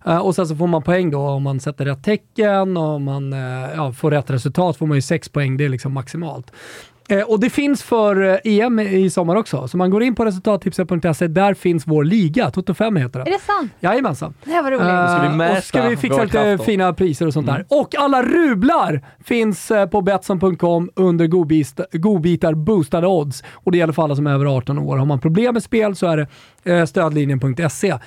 [0.06, 3.04] Eh, och sen så får man poäng då om man sätter rätt tecken och om
[3.04, 5.56] man eh, ja, får rätt resultat får man ju sex poäng.
[5.56, 6.52] Det är liksom maximalt.
[7.08, 9.68] Eh, och det finns för EM i sommar också.
[9.68, 11.28] Så man går in på resultattipset.se.
[11.28, 12.50] Där finns vår liga.
[12.50, 13.28] Toto 5 heter den.
[13.28, 13.72] Är det sant?
[13.80, 14.34] Jajamensan.
[14.44, 14.86] Det här var roligt.
[14.86, 17.66] Eh, ska vi mäta och ska vi fixa lite fina priser och sånt där.
[17.68, 21.26] Och alla rublar finns på Betsson.com under
[21.98, 23.44] godbitar boostade odds.
[23.52, 24.96] Och det gäller för alla som är över 18 år.
[24.96, 26.28] Har man problem med spel så är
[26.64, 27.98] det stödlinjen.se.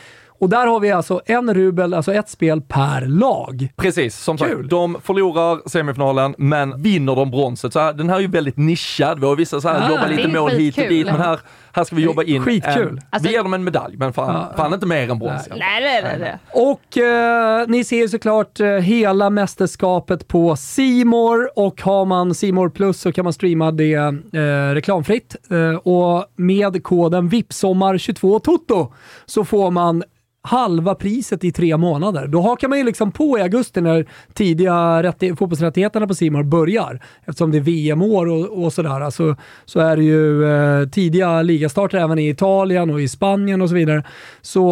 [0.46, 3.68] Och där har vi alltså en rubel, alltså ett spel per lag.
[3.76, 4.58] Precis, som Kul.
[4.58, 7.74] sagt, de förlorar semifinalen men vinner de bronset.
[7.74, 9.20] Så här, den här är ju väldigt nischad.
[9.20, 11.40] Vi har vissa så här, Ah, jobbar lite mål hit och dit, men här,
[11.72, 12.88] här ska vi jobba in Skitkul.
[12.88, 14.54] en, Alltså- vi ger dem en medalj, men fan, Ja.
[14.58, 15.48] fan inte mer än brons.
[15.50, 16.38] Nej, nej, nej, nej.
[16.54, 22.70] Och eh, ni ser ju såklart eh, hela mästerskapet på Simor och har man Simor
[22.70, 25.36] Plus så kan man streama det eh, reklamfritt.
[25.52, 28.92] Eh, och med koden VIPSOMMAR22TOTO
[29.26, 30.04] så får man
[30.46, 32.28] halva priset i tre månader.
[32.28, 37.00] Då hakar man ju liksom på i augusti när tidiga fotbollsrättigheterna på Simor börjar.
[37.26, 39.02] Eftersom det är VM-år och, och sådär.
[39.02, 39.36] Alltså,
[39.66, 43.76] så är det ju eh, tidiga ligastarter även i Italien och i Spanien och så
[43.76, 44.04] vidare.
[44.42, 44.72] Så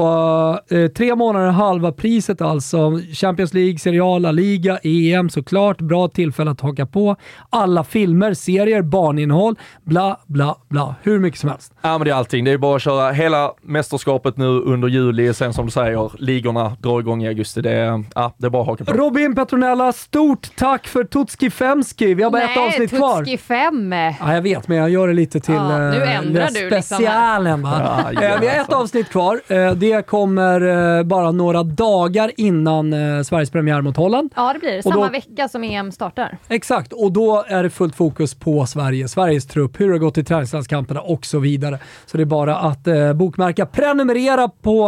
[0.70, 3.00] eh, tre månader halva priset alltså.
[3.14, 5.82] Champions League, Serie A, La Liga, EM såklart.
[5.82, 7.16] Bra tillfälle att haka på.
[7.50, 10.96] Alla filmer, serier, barninnehåll, bla bla bla.
[11.02, 11.74] Hur mycket som helst.
[11.82, 12.46] Ja men det är allting.
[12.46, 15.34] Det är bara att köra hela mästerskapet nu under juli.
[15.34, 17.62] Sen som du säger, ligorna drar igång i augusti.
[17.62, 18.94] Det är, ja, det är bara att haka på.
[18.94, 22.14] Robin Petronella, stort tack för Tutski Femski.
[22.14, 23.18] Vi har bara ett Nej, avsnitt kvar.
[23.18, 23.92] Tutski 5.
[23.92, 26.82] Ja, jag vet, men jag gör det lite till Ja, nu eh, ändrar du liksom
[26.98, 27.62] specialen.
[27.62, 27.82] va?
[28.14, 28.76] Ja, Eh, Vi har ett alltså.
[28.76, 29.42] avsnitt kvar.
[29.48, 32.92] Eh, Det kommer bara några dagar innan
[33.26, 34.32] Sveriges premiär mot Holland.
[34.36, 34.84] Ja, det blir det.
[34.84, 36.38] Samma då- vecka som EM startar.
[36.48, 40.18] Exakt, och då är det fullt fokus på Sverige, Sveriges trupp, hur det har gått
[40.18, 41.80] i träningslandskamperna och så vidare.
[42.06, 44.88] Så det är bara att bokmärka, prenumerera på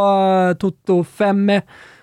[0.71, 1.51] Toto 5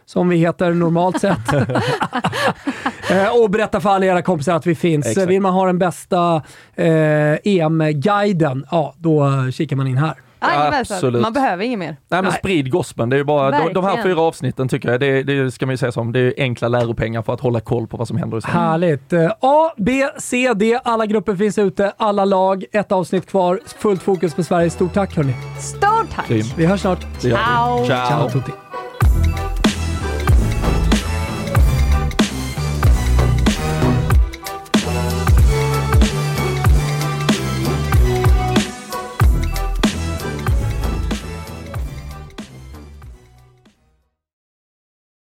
[0.04, 1.52] som vi heter normalt sett.
[3.10, 5.06] eh, och berätta för alla era kompisar att vi finns.
[5.06, 5.28] Exakt.
[5.28, 6.42] Vill man ha den bästa
[6.74, 10.14] eh, EM-guiden, ja då kikar man in här.
[10.42, 11.22] Absolut.
[11.22, 11.86] Man behöver inget mer.
[11.86, 12.32] Nej men Nej.
[12.32, 13.10] sprid gospeln.
[13.10, 15.72] Det är ju bara, de, de här fyra avsnitten tycker jag, det, det ska man
[15.72, 18.38] ju säga som, det är enkla läropengar för att hålla koll på vad som händer
[18.38, 18.58] i Sverige.
[18.58, 19.12] Härligt.
[19.12, 20.78] Eh, A, B, C, D.
[20.84, 22.64] Alla grupper finns ute, alla lag.
[22.72, 23.60] Ett avsnitt kvar.
[23.78, 24.70] Fullt fokus på Sverige.
[24.70, 25.34] Stort tack hörni.
[25.60, 26.30] Stort tack!
[26.56, 27.06] Vi hörs snart.
[27.20, 27.86] Ciao.
[27.86, 28.30] Ciao Ciao.
[28.30, 28.52] tutti.